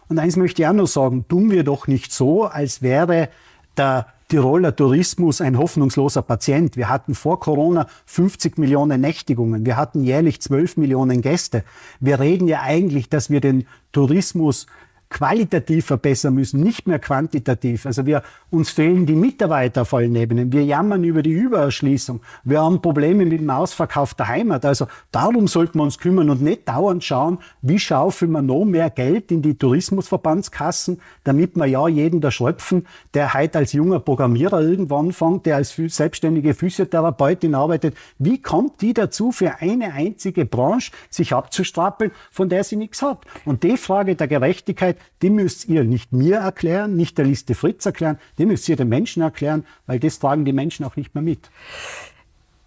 Und 0.07 0.19
eins 0.19 0.35
möchte 0.35 0.61
ich 0.61 0.67
auch 0.67 0.73
noch 0.73 0.87
sagen, 0.87 1.25
tun 1.27 1.49
wir 1.49 1.63
doch 1.63 1.87
nicht 1.87 2.11
so, 2.11 2.43
als 2.45 2.81
wäre 2.81 3.29
der 3.77 4.07
Tiroler 4.29 4.75
Tourismus 4.75 5.41
ein 5.41 5.57
hoffnungsloser 5.57 6.23
Patient. 6.23 6.75
Wir 6.75 6.89
hatten 6.89 7.13
vor 7.13 7.39
Corona 7.39 7.87
50 8.05 8.57
Millionen 8.57 8.99
Nächtigungen. 9.01 9.65
Wir 9.65 9.77
hatten 9.77 10.03
jährlich 10.03 10.41
12 10.41 10.77
Millionen 10.77 11.21
Gäste. 11.21 11.63
Wir 11.99 12.19
reden 12.19 12.47
ja 12.47 12.61
eigentlich, 12.61 13.09
dass 13.09 13.29
wir 13.29 13.41
den 13.41 13.67
Tourismus 13.91 14.65
qualitativ 15.13 15.85
verbessern 15.85 16.33
müssen, 16.33 16.59
nicht 16.59 16.87
mehr 16.87 16.99
quantitativ. 16.99 17.85
Also 17.85 18.05
wir, 18.05 18.23
uns 18.49 18.71
fehlen 18.71 19.05
die 19.05 19.15
Mitarbeiter 19.15 19.83
auf 19.83 19.93
allen 19.93 20.15
Ebenen. 20.15 20.51
Wir 20.51 20.65
jammern 20.65 21.03
über 21.03 21.23
die 21.23 21.31
Übererschließung. 21.31 22.19
Wir 22.43 22.61
haben 22.61 22.81
Probleme 22.81 23.25
mit 23.25 23.39
dem 23.39 23.49
Ausverkauf 23.49 24.15
der 24.15 24.27
Heimat. 24.27 24.65
Also 24.65 24.87
darum 25.11 25.47
sollten 25.47 25.79
wir 25.79 25.83
uns 25.83 25.99
kümmern 25.99 26.29
und 26.29 26.41
nicht 26.41 26.67
dauernd 26.67 27.03
schauen, 27.03 27.37
wie 27.61 27.79
schaufeln 27.79 28.31
wir 28.31 28.41
noch 28.41 28.65
mehr 28.65 28.89
Geld 28.89 29.31
in 29.31 29.41
die 29.41 29.55
Tourismusverbandskassen, 29.55 30.99
damit 31.23 31.55
wir 31.55 31.67
ja 31.67 31.87
jeden 31.87 32.19
da 32.19 32.31
schröpfen, 32.31 32.87
der 33.13 33.33
heute 33.33 33.59
als 33.59 33.73
junger 33.73 33.99
Programmierer 33.99 34.61
irgendwann 34.61 35.13
fängt, 35.13 35.45
der 35.45 35.57
als 35.57 35.75
selbstständige 35.75 36.53
Physiotherapeutin 36.53 37.55
arbeitet. 37.55 37.95
Wie 38.17 38.41
kommt 38.41 38.81
die 38.81 38.93
dazu, 38.93 39.31
für 39.31 39.61
eine 39.61 39.93
einzige 39.93 40.45
Branche 40.45 40.91
sich 41.09 41.33
abzustrapeln, 41.33 42.11
von 42.31 42.49
der 42.49 42.63
sie 42.63 42.75
nichts 42.75 43.01
hat? 43.03 43.19
Und 43.45 43.63
die 43.63 43.77
Frage 43.77 44.15
der 44.15 44.27
Gerechtigkeit, 44.27 44.97
die 45.21 45.29
müsst 45.29 45.67
ihr 45.69 45.83
nicht 45.83 46.11
mir 46.11 46.37
erklären, 46.37 46.95
nicht 46.95 47.17
der 47.17 47.25
Liste 47.25 47.55
Fritz 47.55 47.85
erklären, 47.85 48.17
die 48.37 48.45
müsst 48.45 48.67
ihr 48.69 48.75
den 48.75 48.89
Menschen 48.89 49.21
erklären, 49.23 49.65
weil 49.85 49.99
das 49.99 50.19
tragen 50.19 50.45
die 50.45 50.53
Menschen 50.53 50.85
auch 50.85 50.95
nicht 50.95 51.15
mehr 51.15 51.23
mit. 51.23 51.49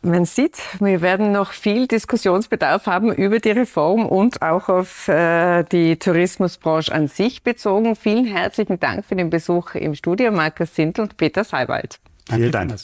Man 0.02 0.24
sieht, 0.24 0.58
wir 0.78 1.00
werden 1.00 1.32
noch 1.32 1.50
viel 1.50 1.88
Diskussionsbedarf 1.88 2.86
haben 2.86 3.12
über 3.12 3.40
die 3.40 3.50
Reform 3.50 4.06
und 4.06 4.40
auch 4.40 4.68
auf 4.68 5.08
äh, 5.08 5.64
die 5.64 5.96
Tourismusbranche 5.96 6.94
an 6.94 7.08
sich 7.08 7.42
bezogen. 7.42 7.96
Vielen 7.96 8.24
herzlichen 8.24 8.78
Dank 8.78 9.04
für 9.04 9.16
den 9.16 9.30
Besuch 9.30 9.74
im 9.74 9.96
Studio, 9.96 10.30
Markus 10.30 10.74
Sindl 10.76 11.00
und 11.00 11.16
Peter 11.16 11.42
Seiwald. 11.42 11.98
Vielen 12.28 12.52
Dank. 12.52 12.74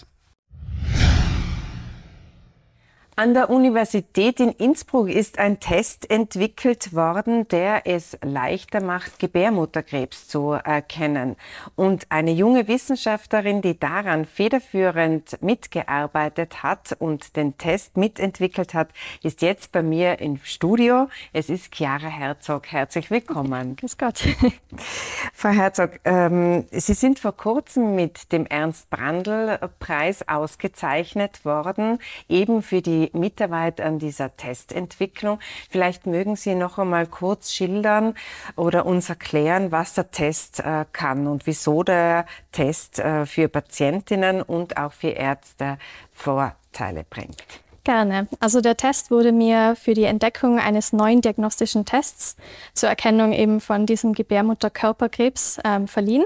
An 3.14 3.34
der 3.34 3.50
Universität 3.50 4.40
in 4.40 4.52
Innsbruck 4.52 5.10
ist 5.10 5.38
ein 5.38 5.60
Test 5.60 6.10
entwickelt 6.10 6.94
worden, 6.94 7.46
der 7.48 7.86
es 7.86 8.16
leichter 8.22 8.82
macht, 8.82 9.18
Gebärmutterkrebs 9.18 10.28
zu 10.28 10.52
erkennen. 10.52 11.36
Und 11.76 12.06
eine 12.08 12.32
junge 12.32 12.68
Wissenschaftlerin, 12.68 13.60
die 13.60 13.78
daran 13.78 14.24
federführend 14.24 15.42
mitgearbeitet 15.42 16.62
hat 16.62 16.96
und 17.00 17.36
den 17.36 17.58
Test 17.58 17.98
mitentwickelt 17.98 18.72
hat, 18.72 18.88
ist 19.22 19.42
jetzt 19.42 19.72
bei 19.72 19.82
mir 19.82 20.18
im 20.20 20.38
Studio. 20.42 21.08
Es 21.34 21.50
ist 21.50 21.74
Chiara 21.74 22.08
Herzog. 22.08 22.68
Herzlich 22.68 23.10
willkommen. 23.10 23.76
Grüß 23.80 23.98
Gott. 23.98 24.24
Frau 25.34 25.50
Herzog, 25.50 26.00
ähm, 26.06 26.64
Sie 26.70 26.94
sind 26.94 27.18
vor 27.18 27.36
kurzem 27.36 27.94
mit 27.94 28.32
dem 28.32 28.46
Ernst-Brandl-Preis 28.46 30.26
ausgezeichnet 30.28 31.44
worden, 31.44 31.98
eben 32.30 32.62
für 32.62 32.80
die 32.80 33.02
Mitarbeit 33.14 33.80
an 33.80 33.98
dieser 33.98 34.36
Testentwicklung. 34.36 35.38
Vielleicht 35.70 36.06
mögen 36.06 36.36
Sie 36.36 36.54
noch 36.54 36.78
einmal 36.78 37.06
kurz 37.06 37.52
schildern 37.52 38.14
oder 38.56 38.86
uns 38.86 39.08
erklären, 39.08 39.72
was 39.72 39.94
der 39.94 40.10
Test 40.10 40.60
äh, 40.60 40.84
kann 40.92 41.26
und 41.26 41.46
wieso 41.46 41.82
der 41.82 42.26
Test 42.52 42.98
äh, 42.98 43.26
für 43.26 43.48
Patientinnen 43.48 44.42
und 44.42 44.76
auch 44.76 44.92
für 44.92 45.10
Ärzte 45.10 45.78
Vorteile 46.12 47.04
bringt. 47.08 47.44
Gerne. 47.84 48.28
Also 48.38 48.60
der 48.60 48.76
Test 48.76 49.10
wurde 49.10 49.32
mir 49.32 49.74
für 49.74 49.94
die 49.94 50.04
Entdeckung 50.04 50.60
eines 50.60 50.92
neuen 50.92 51.20
diagnostischen 51.20 51.84
Tests 51.84 52.36
zur 52.74 52.88
Erkennung 52.88 53.32
eben 53.32 53.60
von 53.60 53.86
diesem 53.86 54.12
Gebärmutterkörperkrebs 54.12 55.58
ähm, 55.64 55.88
verliehen. 55.88 56.24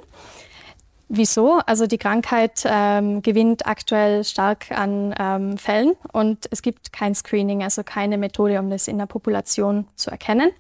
Wieso? 1.09 1.61
Also 1.67 1.87
die 1.87 1.99
Krankheit 1.99 2.65
ähm, 2.65 3.23
gewinnt 3.23 3.67
aktuell 3.67 4.25
stark 4.25 4.73
an 4.73 5.15
ähm, 5.19 5.57
Fällen 5.57 5.95
und 6.13 6.49
es 6.51 6.63
gibt 6.63 6.93
kein 6.93 7.15
Screening, 7.15 7.63
also 7.63 7.85
keine 7.85 8.19
Methode, 8.19 8.59
um 8.59 8.71
das 8.71 8.89
in 8.89 8.99
der 8.99 9.07
Population 9.07 9.87
zu 9.95 10.11
erkennen. 10.11 10.51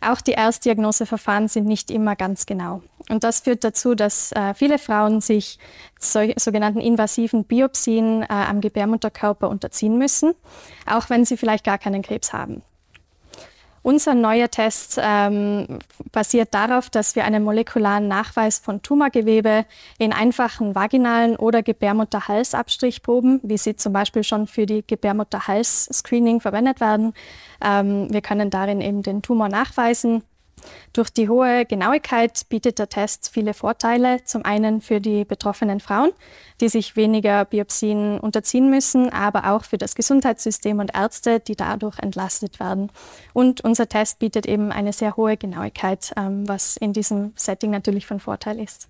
Auch 0.00 0.20
die 0.20 0.32
Erstdiagnoseverfahren 0.32 1.48
sind 1.48 1.66
nicht 1.66 1.90
immer 1.90 2.16
ganz 2.16 2.46
genau. 2.46 2.82
Und 3.10 3.24
das 3.24 3.40
führt 3.40 3.64
dazu, 3.64 3.94
dass 3.94 4.32
äh, 4.32 4.54
viele 4.54 4.78
Frauen 4.78 5.20
sich 5.20 5.58
sogenannten 5.98 6.80
invasiven 6.80 7.44
Biopsien 7.44 8.22
äh, 8.22 8.26
am 8.28 8.60
Gebärmutterkörper 8.60 9.48
unterziehen 9.48 9.98
müssen, 9.98 10.34
auch 10.86 11.10
wenn 11.10 11.24
sie 11.24 11.36
vielleicht 11.36 11.64
gar 11.64 11.78
keinen 11.78 12.02
Krebs 12.02 12.32
haben. 12.32 12.62
Unser 13.84 14.14
neuer 14.14 14.50
Test 14.50 14.98
ähm, 14.98 15.78
basiert 16.10 16.54
darauf, 16.54 16.88
dass 16.88 17.16
wir 17.16 17.26
einen 17.26 17.44
molekularen 17.44 18.08
Nachweis 18.08 18.58
von 18.58 18.80
Tumorgewebe 18.80 19.66
in 19.98 20.14
einfachen 20.14 20.74
vaginalen 20.74 21.36
oder 21.36 21.62
Gebärmutterhalsabstrichproben, 21.62 23.40
wie 23.42 23.58
sie 23.58 23.76
zum 23.76 23.92
Beispiel 23.92 24.24
schon 24.24 24.46
für 24.46 24.64
die 24.64 24.86
Gebärmutterhals-Screening 24.86 26.40
verwendet 26.40 26.80
werden. 26.80 27.12
Ähm, 27.62 28.10
wir 28.10 28.22
können 28.22 28.48
darin 28.48 28.80
eben 28.80 29.02
den 29.02 29.20
Tumor 29.20 29.50
nachweisen 29.50 30.22
durch 30.92 31.10
die 31.10 31.28
hohe 31.28 31.64
Genauigkeit 31.64 32.48
bietet 32.48 32.78
der 32.78 32.88
Test 32.88 33.30
viele 33.32 33.54
Vorteile. 33.54 34.24
Zum 34.24 34.44
einen 34.44 34.80
für 34.80 35.00
die 35.00 35.24
betroffenen 35.24 35.80
Frauen, 35.80 36.12
die 36.60 36.68
sich 36.68 36.96
weniger 36.96 37.44
Biopsien 37.44 38.20
unterziehen 38.20 38.70
müssen, 38.70 39.10
aber 39.10 39.52
auch 39.52 39.64
für 39.64 39.78
das 39.78 39.94
Gesundheitssystem 39.94 40.78
und 40.78 40.94
Ärzte, 40.94 41.40
die 41.40 41.56
dadurch 41.56 41.98
entlastet 41.98 42.60
werden. 42.60 42.90
Und 43.32 43.62
unser 43.62 43.88
Test 43.88 44.18
bietet 44.20 44.46
eben 44.46 44.70
eine 44.72 44.92
sehr 44.92 45.16
hohe 45.16 45.36
Genauigkeit, 45.36 46.12
ähm, 46.16 46.48
was 46.48 46.76
in 46.76 46.92
diesem 46.92 47.32
Setting 47.36 47.70
natürlich 47.70 48.06
von 48.06 48.20
Vorteil 48.20 48.60
ist. 48.60 48.88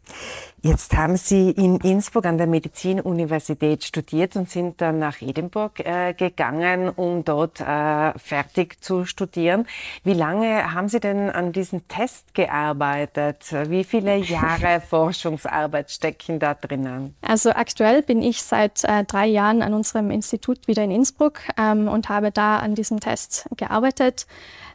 Jetzt 0.62 0.96
haben 0.96 1.16
Sie 1.16 1.50
in 1.50 1.76
Innsbruck 1.80 2.26
an 2.26 2.38
der 2.38 2.46
Medizinuniversität 2.46 3.84
studiert 3.84 4.37
und 4.37 4.50
sind 4.50 4.80
dann 4.80 4.98
nach 4.98 5.20
Edinburgh 5.20 5.82
äh, 5.84 6.14
gegangen, 6.14 6.88
um 6.88 7.24
dort 7.24 7.60
äh, 7.60 8.18
fertig 8.18 8.82
zu 8.82 9.04
studieren. 9.04 9.66
Wie 10.04 10.14
lange 10.14 10.72
haben 10.72 10.88
Sie 10.88 11.00
denn 11.00 11.30
an 11.30 11.52
diesem 11.52 11.63
Test 11.70 12.35
gearbeitet? 12.35 13.53
Wie 13.68 13.85
viele 13.85 14.16
Jahre 14.16 14.81
Forschungsarbeit 14.88 15.90
stecken 15.90 16.38
da 16.38 16.55
drinnen? 16.55 17.14
Also 17.22 17.50
aktuell 17.50 18.03
bin 18.03 18.22
ich 18.22 18.42
seit 18.42 18.85
äh, 18.85 19.05
drei 19.05 19.27
Jahren 19.27 19.62
an 19.62 19.74
unserem 19.74 20.11
Institut 20.11 20.66
wieder 20.68 20.83
in 20.85 20.90
Innsbruck 20.90 21.40
ähm, 21.59 21.88
und 21.88 22.09
habe 22.09 22.31
da 22.31 22.59
an 22.59 22.74
diesem 22.74 23.00
Test 23.00 23.48
gearbeitet. 23.57 24.27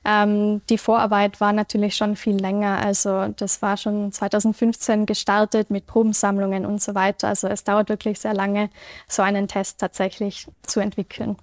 Ähm, 0.06 0.62
die 0.70 0.78
Vorarbeit 0.78 1.42
war 1.42 1.54
natürlich 1.54 1.96
schon 1.96 2.16
viel 2.16 2.36
länger. 2.36 2.80
Also 2.84 3.28
das 3.30 3.62
war 3.62 3.78
schon 3.78 4.12
2015 4.12 5.06
gestartet 5.06 5.70
mit 5.70 5.88
Probensammlungen 5.88 6.66
und 6.66 6.82
so 6.82 6.96
weiter. 6.96 7.28
Also 7.28 7.48
es 7.48 7.64
dauert 7.64 7.90
wirklich 7.90 8.20
sehr 8.20 8.34
lange, 8.34 8.70
so 9.08 9.22
einen 9.22 9.48
Test 9.48 9.80
tatsächlich 9.80 10.48
zu 10.64 10.80
entwickeln. 10.80 11.38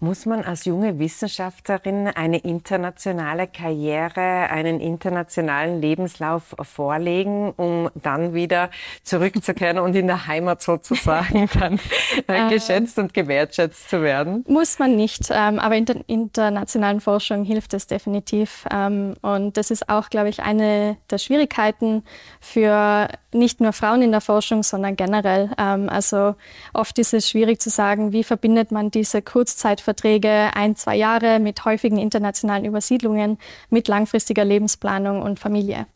Muss 0.00 0.26
man 0.26 0.44
als 0.44 0.64
junge 0.64 1.00
Wissenschaftlerin 1.00 2.06
eine 2.06 2.38
internationale 2.38 3.48
Karriere, 3.48 4.48
einen 4.48 4.78
internationalen 4.78 5.80
Lebenslauf 5.80 6.54
vorlegen, 6.62 7.52
um 7.56 7.90
dann 7.96 8.32
wieder 8.32 8.70
zurückzukehren 9.02 9.80
und 9.80 9.96
in 9.96 10.06
der 10.06 10.28
Heimat 10.28 10.62
sozusagen 10.62 11.48
dann 11.58 11.80
äh, 12.28 12.46
äh, 12.46 12.48
geschätzt 12.48 13.00
und 13.00 13.12
gewertschätzt 13.12 13.90
zu 13.90 14.00
werden? 14.00 14.44
Muss 14.46 14.78
man 14.78 14.94
nicht, 14.94 15.30
ähm, 15.32 15.58
aber 15.58 15.74
in 15.74 15.86
der 15.86 15.96
internationalen 16.06 17.00
Forschung 17.00 17.42
hilft 17.42 17.74
es 17.74 17.87
definitiv. 17.90 18.64
Ähm, 18.70 19.14
und 19.22 19.56
das 19.56 19.70
ist 19.70 19.88
auch, 19.88 20.10
glaube 20.10 20.28
ich, 20.28 20.40
eine 20.40 20.96
der 21.10 21.18
Schwierigkeiten 21.18 22.04
für 22.40 23.08
nicht 23.32 23.60
nur 23.60 23.72
Frauen 23.72 24.02
in 24.02 24.10
der 24.10 24.20
Forschung, 24.20 24.62
sondern 24.62 24.96
generell. 24.96 25.50
Ähm, 25.58 25.88
also 25.88 26.34
oft 26.72 26.98
ist 26.98 27.14
es 27.14 27.28
schwierig 27.28 27.60
zu 27.60 27.70
sagen, 27.70 28.12
wie 28.12 28.24
verbindet 28.24 28.70
man 28.70 28.90
diese 28.90 29.22
Kurzzeit 29.22 29.80
Verträge 29.80 30.50
ein, 30.54 30.76
zwei 30.76 30.96
Jahre 30.96 31.38
mit 31.38 31.64
häufigen 31.64 31.98
internationalen 31.98 32.64
Übersiedlungen, 32.64 33.38
mit 33.70 33.88
langfristiger 33.88 34.44
Lebensplanung 34.44 35.22
und 35.22 35.38
Familie. 35.38 35.86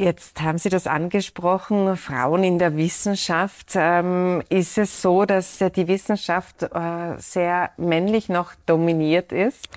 Jetzt 0.00 0.40
haben 0.40 0.56
Sie 0.56 0.70
das 0.70 0.86
angesprochen, 0.86 1.94
Frauen 1.98 2.42
in 2.42 2.58
der 2.58 2.74
Wissenschaft. 2.74 3.72
Ähm, 3.74 4.42
ist 4.48 4.78
es 4.78 5.02
so, 5.02 5.26
dass 5.26 5.58
die 5.76 5.88
Wissenschaft 5.88 6.62
äh, 6.62 7.18
sehr 7.18 7.72
männlich 7.76 8.30
noch 8.30 8.52
dominiert 8.64 9.30
ist? 9.30 9.68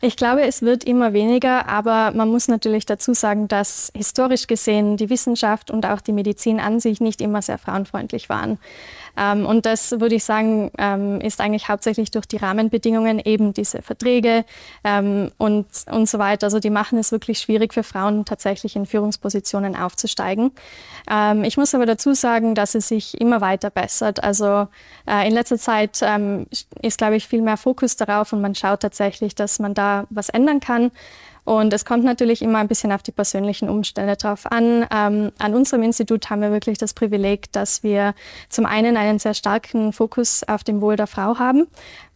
Ich 0.00 0.16
glaube, 0.16 0.42
es 0.42 0.62
wird 0.62 0.84
immer 0.84 1.12
weniger, 1.12 1.68
aber 1.68 2.12
man 2.12 2.28
muss 2.28 2.46
natürlich 2.46 2.86
dazu 2.86 3.14
sagen, 3.14 3.48
dass 3.48 3.90
historisch 3.96 4.46
gesehen 4.46 4.96
die 4.96 5.10
Wissenschaft 5.10 5.72
und 5.72 5.86
auch 5.86 6.00
die 6.00 6.12
Medizin 6.12 6.60
an 6.60 6.78
sich 6.78 7.00
nicht 7.00 7.20
immer 7.20 7.42
sehr 7.42 7.58
frauenfreundlich 7.58 8.28
waren. 8.28 8.58
Ähm, 9.18 9.46
und 9.46 9.66
das 9.66 9.92
würde 10.00 10.14
ich 10.14 10.24
sagen, 10.24 10.70
ähm, 10.78 11.20
ist 11.20 11.40
eigentlich 11.40 11.68
hauptsächlich 11.68 12.10
durch 12.10 12.26
die 12.26 12.36
Rahmenbedingungen, 12.36 13.18
eben 13.18 13.52
diese 13.52 13.82
Verträge 13.82 14.44
ähm, 14.84 15.32
und, 15.38 15.66
und 15.90 16.08
so 16.08 16.18
weiter. 16.18 16.46
Also 16.46 16.60
die 16.60 16.70
machen 16.70 16.98
es 16.98 17.10
wirklich 17.10 17.40
schwierig 17.40 17.74
für 17.74 17.82
Frauen 17.82 18.24
tatsächlich 18.24 18.76
in 18.76 18.86
Führungspositionen 18.86 19.76
aufzusteigen. 19.76 20.52
Ich 21.44 21.56
muss 21.56 21.74
aber 21.74 21.86
dazu 21.86 22.12
sagen, 22.12 22.54
dass 22.54 22.74
es 22.74 22.88
sich 22.88 23.18
immer 23.18 23.40
weiter 23.40 23.70
bessert. 23.70 24.22
Also 24.22 24.68
äh, 25.06 25.26
in 25.26 25.32
letzter 25.32 25.56
Zeit 25.56 26.04
ist, 26.82 26.98
glaube 26.98 27.16
ich, 27.16 27.26
viel 27.26 27.40
mehr 27.40 27.56
Fokus 27.56 27.96
darauf 27.96 28.34
und 28.34 28.42
man 28.42 28.54
schaut 28.54 28.80
tatsächlich, 28.80 29.34
dass 29.34 29.58
man 29.58 29.72
da 29.72 30.06
was 30.10 30.28
ändern 30.28 30.60
kann. 30.60 30.90
Und 31.48 31.72
es 31.72 31.86
kommt 31.86 32.04
natürlich 32.04 32.42
immer 32.42 32.58
ein 32.58 32.68
bisschen 32.68 32.92
auf 32.92 33.02
die 33.02 33.10
persönlichen 33.10 33.70
Umstände 33.70 34.16
drauf 34.16 34.44
an. 34.52 34.84
Ähm, 34.94 35.32
an 35.38 35.54
unserem 35.54 35.82
Institut 35.82 36.28
haben 36.28 36.42
wir 36.42 36.52
wirklich 36.52 36.76
das 36.76 36.92
Privileg, 36.92 37.50
dass 37.52 37.82
wir 37.82 38.12
zum 38.50 38.66
einen 38.66 38.98
einen 38.98 39.18
sehr 39.18 39.32
starken 39.32 39.94
Fokus 39.94 40.44
auf 40.46 40.62
dem 40.62 40.82
Wohl 40.82 40.96
der 40.96 41.06
Frau 41.06 41.38
haben, 41.38 41.66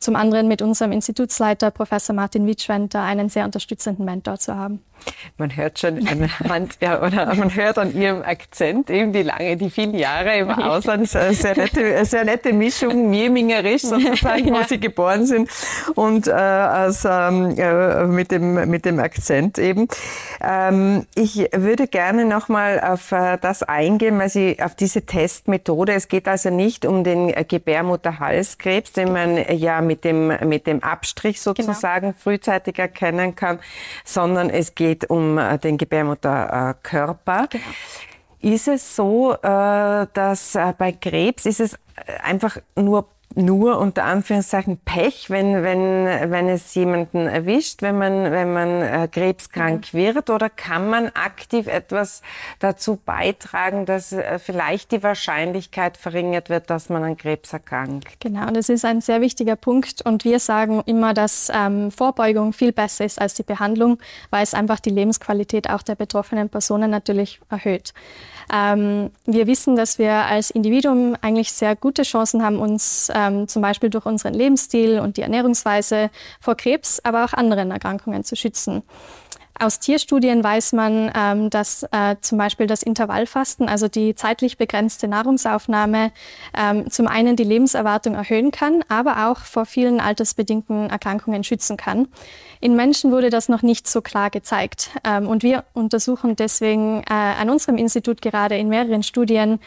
zum 0.02 0.16
anderen 0.16 0.48
mit 0.48 0.62
unserem 0.62 0.92
Institutsleiter 0.92 1.70
Professor 1.70 2.14
Martin 2.14 2.46
Witschwenter 2.46 3.02
einen 3.02 3.28
sehr 3.28 3.44
unterstützenden 3.44 4.04
Mentor 4.04 4.38
zu 4.38 4.56
haben. 4.56 4.82
Man 5.38 5.56
hört 5.56 5.78
schon 5.78 6.06
anhand, 6.06 6.76
ja, 6.80 7.02
oder 7.02 7.34
man 7.34 7.54
hört 7.54 7.78
an 7.78 7.94
ihrem 7.94 8.22
Akzent 8.22 8.90
eben 8.90 9.12
die 9.12 9.22
lange, 9.22 9.56
die 9.56 9.70
vielen 9.70 9.94
Jahre 9.94 10.36
im 10.36 10.50
Ausland, 10.50 11.08
sehr, 11.08 11.32
sehr 11.32 11.56
nette, 11.56 12.04
sehr 12.04 12.24
nette 12.24 12.52
Mischung, 12.52 13.10
mirmingerisch 13.10 13.82
sozusagen, 13.82 14.48
ja. 14.48 14.60
wo 14.60 14.62
sie 14.64 14.78
geboren 14.78 15.26
sind 15.26 15.50
und 15.94 16.28
äh, 16.28 16.32
also, 16.32 17.08
äh, 17.08 18.06
mit 18.06 18.30
dem 18.30 18.70
mit 18.70 18.84
dem 18.84 18.98
Akzent 18.98 19.58
eben. 19.58 19.88
Ähm, 20.40 21.06
ich 21.14 21.48
würde 21.52 21.86
gerne 21.86 22.24
nochmal 22.24 22.80
auf 22.80 23.12
äh, 23.12 23.38
das 23.40 23.62
eingehen, 23.62 24.18
weil 24.18 24.28
Sie 24.28 24.58
auf 24.62 24.74
diese 24.74 25.04
Testmethode. 25.04 25.92
Es 25.92 26.08
geht 26.08 26.28
also 26.28 26.50
nicht 26.50 26.86
um 26.86 27.04
den 27.04 27.32
Gebärmutterhalskrebs, 27.48 28.92
den 28.92 29.12
man 29.12 29.36
ja 29.56 29.80
mit 29.80 29.91
mit 29.92 30.04
dem, 30.04 30.28
mit 30.48 30.66
dem 30.66 30.82
Abstrich 30.82 31.36
genau. 31.36 31.54
sozusagen 31.54 32.08
genau. 32.08 32.18
frühzeitig 32.18 32.78
erkennen 32.78 33.36
kann, 33.36 33.58
sondern 34.04 34.48
es 34.48 34.74
geht 34.74 35.10
um 35.10 35.36
äh, 35.36 35.58
den 35.58 35.76
Gebärmutterkörper. 35.76 37.48
Genau. 37.50 37.64
Ist 38.40 38.68
es 38.68 38.96
so, 38.96 39.34
äh, 39.34 40.06
dass 40.14 40.54
äh, 40.54 40.72
bei 40.76 40.92
Krebs 40.92 41.46
ist 41.46 41.60
es 41.60 41.78
einfach 42.22 42.56
nur 42.74 43.06
nur 43.34 43.78
unter 43.78 44.04
Anführungszeichen 44.04 44.78
Pech, 44.78 45.30
wenn, 45.30 45.62
wenn, 45.62 46.30
wenn 46.30 46.48
es 46.48 46.74
jemanden 46.74 47.26
erwischt, 47.26 47.82
wenn 47.82 47.98
man, 47.98 48.30
wenn 48.30 48.52
man 48.52 48.82
äh, 48.82 49.08
krebskrank 49.10 49.92
mhm. 49.92 49.98
wird? 49.98 50.30
Oder 50.30 50.50
kann 50.50 50.88
man 50.88 51.08
aktiv 51.08 51.66
etwas 51.66 52.22
dazu 52.58 52.98
beitragen, 53.04 53.86
dass 53.86 54.12
äh, 54.12 54.38
vielleicht 54.38 54.92
die 54.92 55.02
Wahrscheinlichkeit 55.02 55.96
verringert 55.96 56.50
wird, 56.50 56.70
dass 56.70 56.88
man 56.88 57.02
an 57.04 57.16
Krebs 57.16 57.52
erkrankt? 57.52 58.06
Genau, 58.20 58.50
das 58.50 58.68
ist 58.68 58.84
ein 58.84 59.00
sehr 59.00 59.20
wichtiger 59.20 59.56
Punkt. 59.56 60.02
Und 60.02 60.24
wir 60.24 60.38
sagen 60.38 60.82
immer, 60.86 61.14
dass 61.14 61.50
ähm, 61.54 61.90
Vorbeugung 61.90 62.52
viel 62.52 62.72
besser 62.72 63.04
ist 63.04 63.20
als 63.20 63.34
die 63.34 63.42
Behandlung, 63.42 63.98
weil 64.30 64.42
es 64.42 64.54
einfach 64.54 64.80
die 64.80 64.90
Lebensqualität 64.90 65.70
auch 65.70 65.82
der 65.82 65.94
betroffenen 65.94 66.48
Personen 66.48 66.90
natürlich 66.90 67.40
erhöht. 67.50 67.92
Ähm, 68.52 69.10
wir 69.24 69.46
wissen, 69.46 69.76
dass 69.76 69.98
wir 69.98 70.12
als 70.12 70.50
Individuum 70.50 71.16
eigentlich 71.20 71.52
sehr 71.52 71.76
gute 71.76 72.02
Chancen 72.02 72.42
haben, 72.42 72.58
uns 72.58 73.10
ähm, 73.26 73.48
zum 73.48 73.62
Beispiel 73.62 73.90
durch 73.90 74.06
unseren 74.06 74.34
Lebensstil 74.34 74.98
und 74.98 75.16
die 75.16 75.22
Ernährungsweise 75.22 76.10
vor 76.40 76.56
Krebs, 76.56 77.00
aber 77.04 77.24
auch 77.24 77.32
anderen 77.32 77.70
Erkrankungen 77.70 78.24
zu 78.24 78.36
schützen. 78.36 78.82
Aus 79.62 79.78
Tierstudien 79.78 80.42
weiß 80.42 80.72
man, 80.72 81.12
ähm, 81.14 81.48
dass 81.48 81.84
äh, 81.84 82.16
zum 82.20 82.36
Beispiel 82.36 82.66
das 82.66 82.82
Intervallfasten, 82.82 83.68
also 83.68 83.86
die 83.86 84.16
zeitlich 84.16 84.58
begrenzte 84.58 85.06
Nahrungsaufnahme, 85.06 86.10
ähm, 86.58 86.90
zum 86.90 87.06
einen 87.06 87.36
die 87.36 87.44
Lebenserwartung 87.44 88.16
erhöhen 88.16 88.50
kann, 88.50 88.84
aber 88.88 89.28
auch 89.28 89.38
vor 89.38 89.64
vielen 89.64 90.00
altersbedingten 90.00 90.90
Erkrankungen 90.90 91.44
schützen 91.44 91.76
kann. 91.76 92.08
In 92.60 92.74
Menschen 92.74 93.12
wurde 93.12 93.30
das 93.30 93.48
noch 93.48 93.62
nicht 93.62 93.86
so 93.86 94.02
klar 94.02 94.30
gezeigt. 94.30 94.90
Ähm, 95.04 95.28
und 95.28 95.44
wir 95.44 95.62
untersuchen 95.74 96.34
deswegen 96.34 97.04
äh, 97.08 97.12
an 97.12 97.48
unserem 97.48 97.76
Institut 97.76 98.20
gerade 98.20 98.56
in 98.56 98.68
mehreren 98.68 99.04
Studien, 99.04 99.60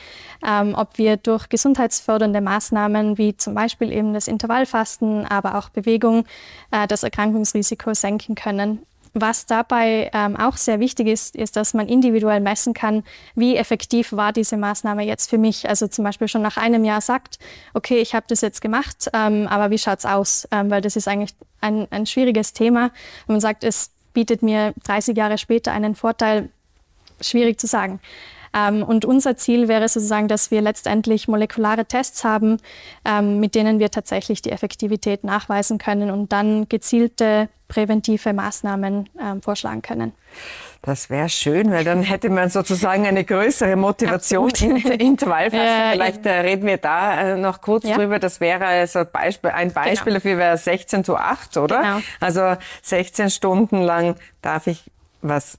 ähm, 0.45 0.75
ob 0.75 0.97
wir 0.97 1.15
durch 1.15 1.47
gesundheitsfördernde 1.47 2.41
Maßnahmen 2.41 3.17
wie 3.17 3.37
zum 3.37 3.53
Beispiel 3.53 3.93
eben 3.93 4.13
das 4.13 4.27
Intervallfasten, 4.27 5.25
aber 5.25 5.55
auch 5.55 5.69
Bewegung 5.69 6.25
äh, 6.71 6.85
das 6.85 7.03
Erkrankungsrisiko 7.03 7.93
senken 7.93 8.35
können. 8.35 8.85
Was 9.17 9.45
dabei 9.45 10.11
ähm, 10.13 10.35
auch 10.35 10.57
sehr 10.57 10.81
wichtig 10.81 11.07
ist, 11.07 11.37
ist, 11.37 11.55
dass 11.55 11.73
man 11.73 11.87
individuell 11.87 12.41
messen 12.41 12.73
kann, 12.73 13.05
wie 13.33 13.55
effektiv 13.55 14.11
war 14.11 14.33
diese 14.33 14.57
Maßnahme 14.57 15.03
jetzt 15.05 15.29
für 15.29 15.37
mich. 15.37 15.69
Also 15.69 15.87
zum 15.87 16.03
Beispiel 16.03 16.27
schon 16.27 16.41
nach 16.41 16.57
einem 16.57 16.83
Jahr 16.83 16.99
sagt, 16.99 17.39
okay, 17.73 17.99
ich 17.99 18.13
habe 18.13 18.25
das 18.27 18.41
jetzt 18.41 18.59
gemacht, 18.59 19.09
ähm, 19.13 19.47
aber 19.47 19.69
wie 19.71 19.77
schaut's 19.77 20.05
aus? 20.05 20.49
Ähm, 20.51 20.69
weil 20.69 20.81
das 20.81 20.97
ist 20.97 21.07
eigentlich 21.07 21.33
ein, 21.61 21.87
ein 21.91 22.05
schwieriges 22.05 22.51
Thema. 22.51 22.91
Wenn 23.25 23.35
man 23.35 23.39
sagt, 23.39 23.63
es 23.63 23.89
bietet 24.13 24.43
mir 24.43 24.73
30 24.83 25.15
Jahre 25.15 25.37
später 25.37 25.71
einen 25.71 25.95
Vorteil, 25.95 26.49
schwierig 27.21 27.57
zu 27.57 27.67
sagen. 27.67 28.01
Ähm, 28.55 28.83
und 28.83 29.05
unser 29.05 29.35
Ziel 29.35 29.67
wäre 29.67 29.87
sozusagen, 29.87 30.27
dass 30.27 30.49
wir 30.49 30.61
letztendlich 30.61 31.27
molekulare 31.27 31.85
Tests 31.85 32.23
haben, 32.23 32.57
ähm, 33.03 33.39
mit 33.39 33.53
denen 33.53 33.79
wir 33.79 33.91
tatsächlich 33.91 34.41
die 34.41 34.51
Effektivität 34.51 35.23
nachweisen 35.23 35.77
können 35.77 36.09
und 36.09 36.31
dann 36.31 36.69
gezielte 36.69 37.49
präventive 37.67 38.31
Maßnahmen 38.31 39.09
ähm, 39.19 39.41
vorschlagen 39.41 39.81
können. 39.81 40.13
Das 40.83 41.09
wäre 41.09 41.29
schön, 41.29 41.71
weil 41.71 41.83
dann 41.83 42.03
hätte 42.03 42.29
man 42.29 42.49
sozusagen 42.49 43.07
eine 43.07 43.23
größere 43.23 43.75
Motivation 43.75 44.51
in 44.51 44.77
Intervallfasten. 44.77 45.67
Ja, 45.67 45.91
Vielleicht 45.93 46.25
äh, 46.27 46.41
reden 46.41 46.67
wir 46.67 46.77
da 46.77 47.33
äh, 47.33 47.37
noch 47.37 47.61
kurz 47.61 47.85
ja. 47.85 47.95
drüber. 47.95 48.19
Das 48.19 48.39
wäre 48.39 48.65
also 48.65 49.03
Beispiel, 49.11 49.49
ein 49.49 49.73
Beispiel 49.73 50.13
genau. 50.13 50.15
dafür 50.17 50.37
wäre 50.37 50.57
16 50.57 51.03
zu 51.03 51.17
8, 51.17 51.57
oder? 51.57 51.81
Genau. 51.81 52.01
Also 52.19 52.55
16 52.83 53.31
Stunden 53.31 53.81
lang 53.81 54.15
darf 54.43 54.67
ich 54.67 54.83
was 55.23 55.57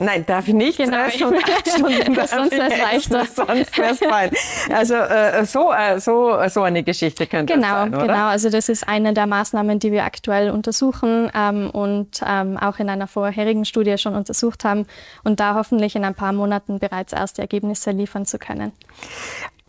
Nein, 0.00 0.24
darf 0.26 0.48
ich 0.48 0.54
nicht. 0.54 0.78
Genau. 0.78 0.96
Äh, 0.96 1.10
schon 1.10 1.34
acht 1.34 1.68
Stunden 1.76 2.14
sonst 2.14 2.52
wäre 2.52 2.70
es 2.70 2.78
leichter. 2.78 3.26
Sonst 3.34 3.78
wäre 3.78 3.90
es 3.92 3.98
fein. 3.98 4.30
Also 4.72 4.94
äh, 4.94 5.44
so, 5.44 5.72
äh, 5.72 6.00
so, 6.00 6.38
so 6.48 6.62
eine 6.62 6.82
Geschichte 6.82 7.26
könnte 7.26 7.54
genau, 7.54 7.66
das 7.66 7.78
sein, 7.78 7.94
oder? 7.94 8.06
Genau, 8.06 8.26
also 8.26 8.50
das 8.50 8.68
ist 8.68 8.88
eine 8.88 9.12
der 9.12 9.26
Maßnahmen, 9.26 9.78
die 9.78 9.92
wir 9.92 10.04
aktuell 10.04 10.50
untersuchen 10.50 11.30
ähm, 11.34 11.70
und 11.70 12.20
ähm, 12.26 12.56
auch 12.56 12.78
in 12.78 12.88
einer 12.88 13.06
vorherigen 13.06 13.64
Studie 13.64 13.98
schon 13.98 14.14
untersucht 14.14 14.64
haben 14.64 14.86
und 15.22 15.38
da 15.38 15.54
hoffentlich 15.54 15.94
in 15.96 16.04
ein 16.04 16.14
paar 16.14 16.32
Monaten 16.32 16.78
bereits 16.78 17.12
erste 17.12 17.42
Ergebnisse 17.42 17.90
liefern 17.90 18.26
zu 18.26 18.38
können. 18.38 18.72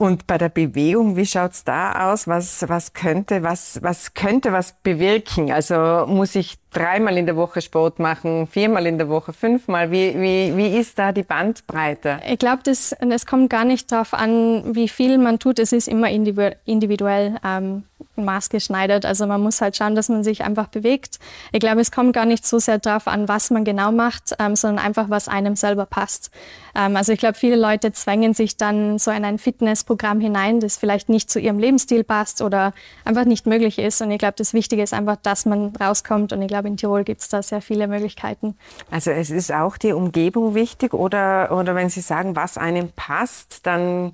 Und 0.01 0.25
bei 0.25 0.39
der 0.39 0.49
Bewegung, 0.49 1.15
wie 1.15 1.27
schaut's 1.27 1.63
da 1.63 2.11
aus? 2.11 2.27
Was, 2.27 2.67
was, 2.67 2.93
könnte, 2.93 3.43
was, 3.43 3.83
was 3.83 4.15
könnte 4.15 4.51
was 4.51 4.73
bewirken? 4.81 5.51
Also 5.51 6.07
muss 6.07 6.33
ich 6.33 6.57
dreimal 6.71 7.19
in 7.19 7.27
der 7.27 7.35
Woche 7.35 7.61
Sport 7.61 7.99
machen, 7.99 8.47
viermal 8.47 8.87
in 8.87 8.97
der 8.97 9.09
Woche, 9.09 9.31
fünfmal? 9.31 9.91
Wie, 9.91 10.19
wie, 10.19 10.57
wie 10.57 10.75
ist 10.75 10.97
da 10.97 11.11
die 11.11 11.21
Bandbreite? 11.21 12.19
Ich 12.27 12.39
glaube, 12.39 12.63
das 12.63 12.95
kommt 13.27 13.51
gar 13.51 13.63
nicht 13.63 13.91
darauf 13.91 14.15
an, 14.15 14.73
wie 14.75 14.87
viel 14.87 15.19
man 15.19 15.37
tut. 15.37 15.59
Es 15.59 15.71
ist 15.71 15.87
immer 15.87 16.09
individuell. 16.09 17.35
Ähm, 17.45 17.83
maßgeschneidert. 18.15 19.05
Also 19.05 19.27
man 19.27 19.41
muss 19.41 19.61
halt 19.61 19.75
schauen, 19.75 19.95
dass 19.95 20.09
man 20.09 20.23
sich 20.23 20.43
einfach 20.43 20.67
bewegt. 20.67 21.19
Ich 21.51 21.59
glaube, 21.59 21.81
es 21.81 21.91
kommt 21.91 22.13
gar 22.13 22.25
nicht 22.25 22.45
so 22.45 22.59
sehr 22.59 22.79
darauf 22.79 23.07
an, 23.07 23.27
was 23.27 23.49
man 23.49 23.63
genau 23.63 23.91
macht, 23.91 24.35
ähm, 24.39 24.55
sondern 24.55 24.83
einfach, 24.85 25.09
was 25.09 25.27
einem 25.27 25.55
selber 25.55 25.85
passt. 25.85 26.31
Ähm, 26.75 26.95
also 26.95 27.11
ich 27.13 27.19
glaube, 27.19 27.35
viele 27.35 27.55
Leute 27.55 27.91
zwängen 27.91 28.33
sich 28.33 28.57
dann 28.57 28.99
so 28.99 29.11
in 29.11 29.25
ein 29.25 29.37
Fitnessprogramm 29.37 30.19
hinein, 30.19 30.59
das 30.59 30.77
vielleicht 30.77 31.09
nicht 31.09 31.29
zu 31.29 31.39
ihrem 31.39 31.59
Lebensstil 31.59 32.03
passt 32.03 32.41
oder 32.41 32.73
einfach 33.05 33.25
nicht 33.25 33.45
möglich 33.45 33.79
ist. 33.79 34.01
Und 34.01 34.11
ich 34.11 34.19
glaube, 34.19 34.35
das 34.37 34.53
Wichtige 34.53 34.83
ist 34.83 34.93
einfach, 34.93 35.17
dass 35.17 35.45
man 35.45 35.75
rauskommt. 35.75 36.33
Und 36.33 36.41
ich 36.41 36.47
glaube, 36.47 36.67
in 36.67 36.77
Tirol 36.77 37.03
gibt 37.03 37.21
es 37.21 37.29
da 37.29 37.41
sehr 37.41 37.61
viele 37.61 37.87
Möglichkeiten. 37.87 38.55
Also 38.89 39.11
es 39.11 39.29
ist 39.29 39.51
auch 39.51 39.77
die 39.77 39.93
Umgebung 39.93 40.55
wichtig 40.55 40.93
oder, 40.93 41.51
oder 41.51 41.75
wenn 41.75 41.89
Sie 41.89 42.01
sagen, 42.01 42.35
was 42.35 42.57
einem 42.57 42.91
passt, 42.95 43.65
dann 43.65 44.13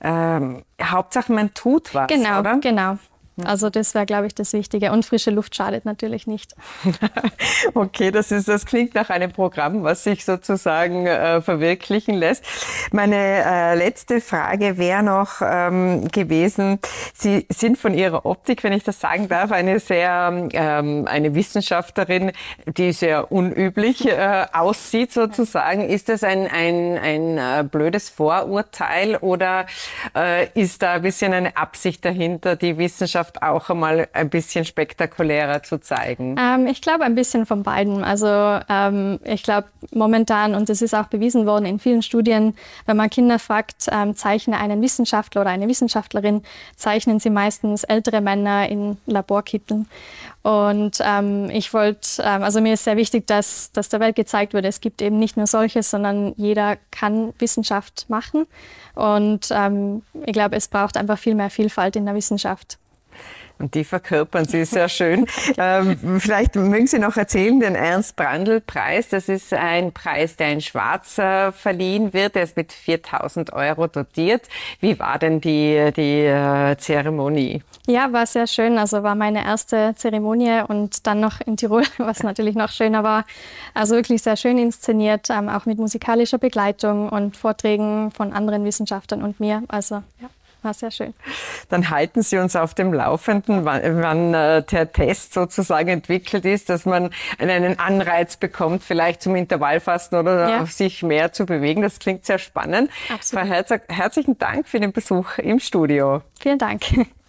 ähm, 0.00 0.64
Hauptsache 0.82 1.32
man 1.32 1.52
tut 1.54 1.94
was, 1.94 2.08
genau, 2.08 2.40
oder? 2.40 2.58
Genau, 2.58 2.98
also 3.46 3.70
das 3.70 3.94
wäre, 3.94 4.06
glaube 4.06 4.26
ich, 4.26 4.34
das 4.34 4.52
Wichtige. 4.52 4.92
Und 4.92 5.04
frische 5.04 5.30
Luft 5.30 5.54
schadet 5.54 5.84
natürlich 5.84 6.26
nicht. 6.26 6.54
okay, 7.74 8.10
das, 8.10 8.30
ist, 8.32 8.48
das 8.48 8.66
klingt 8.66 8.94
nach 8.94 9.10
einem 9.10 9.32
Programm, 9.32 9.82
was 9.82 10.04
sich 10.04 10.24
sozusagen 10.24 11.06
äh, 11.06 11.40
verwirklichen 11.40 12.14
lässt. 12.14 12.44
Meine 12.92 13.16
äh, 13.16 13.74
letzte 13.74 14.20
Frage 14.20 14.78
wäre 14.78 15.02
noch 15.02 15.40
ähm, 15.42 16.08
gewesen, 16.08 16.78
Sie 17.14 17.46
sind 17.48 17.78
von 17.78 17.94
Ihrer 17.94 18.24
Optik, 18.26 18.64
wenn 18.64 18.72
ich 18.72 18.84
das 18.84 19.00
sagen 19.00 19.28
darf, 19.28 19.52
eine 19.52 19.78
sehr, 19.80 20.48
ähm, 20.52 21.06
eine 21.06 21.34
Wissenschaftlerin, 21.34 22.32
die 22.66 22.92
sehr 22.92 23.30
unüblich 23.30 24.06
äh, 24.06 24.46
aussieht 24.52 25.12
sozusagen. 25.12 25.82
Ist 25.82 26.08
das 26.08 26.24
ein, 26.24 26.46
ein, 26.46 26.98
ein 26.98 27.38
äh, 27.38 27.64
blödes 27.64 28.08
Vorurteil 28.08 29.16
oder 29.16 29.66
äh, 30.16 30.48
ist 30.54 30.82
da 30.82 30.94
ein 30.94 31.02
bisschen 31.02 31.32
eine 31.32 31.56
Absicht 31.56 32.04
dahinter, 32.04 32.56
die 32.56 32.78
Wissenschaft 32.78 33.29
Wissenschaft 33.30 33.42
auch 33.42 33.70
einmal 33.70 34.08
ein 34.12 34.30
bisschen 34.30 34.64
spektakulärer 34.64 35.62
zu 35.62 35.80
zeigen? 35.80 36.36
Ähm, 36.38 36.66
ich 36.66 36.80
glaube 36.80 37.04
ein 37.04 37.14
bisschen 37.14 37.46
von 37.46 37.62
beiden. 37.62 38.04
Also 38.04 38.26
ähm, 38.68 39.18
ich 39.24 39.42
glaube 39.42 39.68
momentan, 39.92 40.54
und 40.54 40.68
das 40.68 40.82
ist 40.82 40.94
auch 40.94 41.06
bewiesen 41.06 41.46
worden 41.46 41.66
in 41.66 41.78
vielen 41.78 42.02
Studien, 42.02 42.54
wenn 42.86 42.96
man 42.96 43.10
Kinder 43.10 43.38
fragt, 43.38 43.88
ähm, 43.90 44.14
zeichne 44.16 44.58
einen 44.58 44.82
Wissenschaftler 44.82 45.42
oder 45.42 45.50
eine 45.50 45.68
Wissenschaftlerin, 45.68 46.42
zeichnen 46.76 47.20
sie 47.20 47.30
meistens 47.30 47.84
ältere 47.84 48.20
Männer 48.20 48.68
in 48.68 48.98
Laborkitteln. 49.06 49.86
Und 50.42 50.98
ähm, 51.04 51.50
ich 51.50 51.74
wollte, 51.74 52.22
ähm, 52.22 52.42
also 52.42 52.62
mir 52.62 52.72
ist 52.72 52.84
sehr 52.84 52.96
wichtig, 52.96 53.26
dass, 53.26 53.72
dass 53.72 53.90
der 53.90 54.00
Welt 54.00 54.16
gezeigt 54.16 54.54
wird, 54.54 54.64
es 54.64 54.80
gibt 54.80 55.02
eben 55.02 55.18
nicht 55.18 55.36
nur 55.36 55.46
solches, 55.46 55.90
sondern 55.90 56.32
jeder 56.36 56.78
kann 56.90 57.34
Wissenschaft 57.38 58.06
machen. 58.08 58.46
Und 58.94 59.48
ähm, 59.50 60.02
ich 60.24 60.32
glaube, 60.32 60.56
es 60.56 60.68
braucht 60.68 60.96
einfach 60.96 61.18
viel 61.18 61.34
mehr 61.34 61.50
Vielfalt 61.50 61.94
in 61.96 62.06
der 62.06 62.14
Wissenschaft. 62.14 62.79
Und 63.60 63.74
die 63.74 63.84
verkörpern 63.84 64.46
Sie 64.46 64.64
sehr 64.64 64.88
schön. 64.88 65.26
ähm, 65.58 66.18
vielleicht 66.18 66.56
mögen 66.56 66.86
Sie 66.86 66.98
noch 66.98 67.16
erzählen, 67.16 67.60
den 67.60 67.74
Ernst-Brandl-Preis. 67.74 69.10
Das 69.10 69.28
ist 69.28 69.52
ein 69.52 69.92
Preis, 69.92 70.36
der 70.36 70.52
in 70.52 70.60
Schwarz 70.62 71.18
äh, 71.18 71.52
verliehen 71.52 72.12
wird. 72.14 72.34
Der 72.34 72.44
ist 72.44 72.56
mit 72.56 72.72
4000 72.72 73.52
Euro 73.52 73.86
dotiert. 73.86 74.48
Wie 74.80 74.98
war 74.98 75.18
denn 75.18 75.40
die, 75.40 75.92
die 75.94 76.24
äh, 76.24 76.76
Zeremonie? 76.78 77.62
Ja, 77.86 78.12
war 78.12 78.24
sehr 78.26 78.46
schön. 78.46 78.78
Also 78.78 79.02
war 79.02 79.14
meine 79.14 79.44
erste 79.44 79.94
Zeremonie 79.96 80.62
und 80.66 81.06
dann 81.06 81.20
noch 81.20 81.40
in 81.40 81.56
Tirol, 81.56 81.84
was 81.98 82.22
natürlich 82.22 82.54
noch 82.54 82.70
schöner 82.70 83.04
war. 83.04 83.24
Also 83.74 83.94
wirklich 83.94 84.22
sehr 84.22 84.36
schön 84.36 84.56
inszeniert, 84.58 85.28
ähm, 85.28 85.48
auch 85.48 85.66
mit 85.66 85.78
musikalischer 85.78 86.38
Begleitung 86.38 87.08
und 87.10 87.36
Vorträgen 87.36 88.10
von 88.12 88.32
anderen 88.32 88.64
Wissenschaftlern 88.64 89.22
und 89.22 89.38
mir. 89.38 89.62
Also 89.68 89.96
ja. 90.20 90.30
War 90.62 90.74
sehr 90.74 90.90
schön. 90.90 91.14
Dann 91.68 91.90
halten 91.90 92.22
Sie 92.22 92.38
uns 92.38 92.54
auf 92.54 92.74
dem 92.74 92.92
Laufenden, 92.92 93.64
wann, 93.64 94.02
wann 94.02 94.34
äh, 94.34 94.62
der 94.62 94.92
Test 94.92 95.32
sozusagen 95.32 95.88
entwickelt 95.88 96.44
ist, 96.44 96.68
dass 96.68 96.84
man 96.84 97.10
einen 97.38 97.78
Anreiz 97.78 98.36
bekommt, 98.36 98.82
vielleicht 98.82 99.22
zum 99.22 99.36
Intervallfasten 99.36 100.18
oder 100.18 100.48
ja. 100.48 100.66
sich 100.66 101.02
mehr 101.02 101.32
zu 101.32 101.46
bewegen. 101.46 101.82
Das 101.82 101.98
klingt 101.98 102.26
sehr 102.26 102.38
spannend. 102.38 102.90
Absolut. 103.12 103.46
Herzog, 103.46 103.82
herzlichen 103.88 104.38
Dank 104.38 104.68
für 104.68 104.80
den 104.80 104.92
Besuch 104.92 105.38
im 105.38 105.60
Studio. 105.60 106.22
Vielen 106.38 106.58
Dank. 106.58 106.82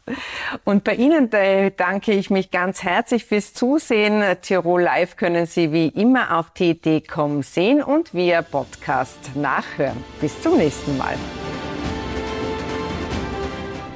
Und 0.63 0.84
bei 0.84 0.96
Ihnen 0.96 1.30
danke 1.78 2.12
ich 2.12 2.30
mich 2.30 2.52
ganz 2.52 2.84
herzlich 2.84 3.26
fürs 3.26 3.54
Zusehen. 3.54 4.24
Tirol 4.41 4.82
Live 4.82 5.15
können 5.15 5.46
Sie 5.46 5.72
wie 5.72 5.88
immer 5.88 6.38
auf 6.38 6.52
tt.com 6.52 7.44
sehen 7.44 7.82
und 7.84 8.13
via 8.13 8.41
Podcast 8.41 9.36
nachhören. 9.36 10.04
Bis 10.20 10.39
zum 10.41 10.58
nächsten 10.58 10.98
Mal. 10.98 11.16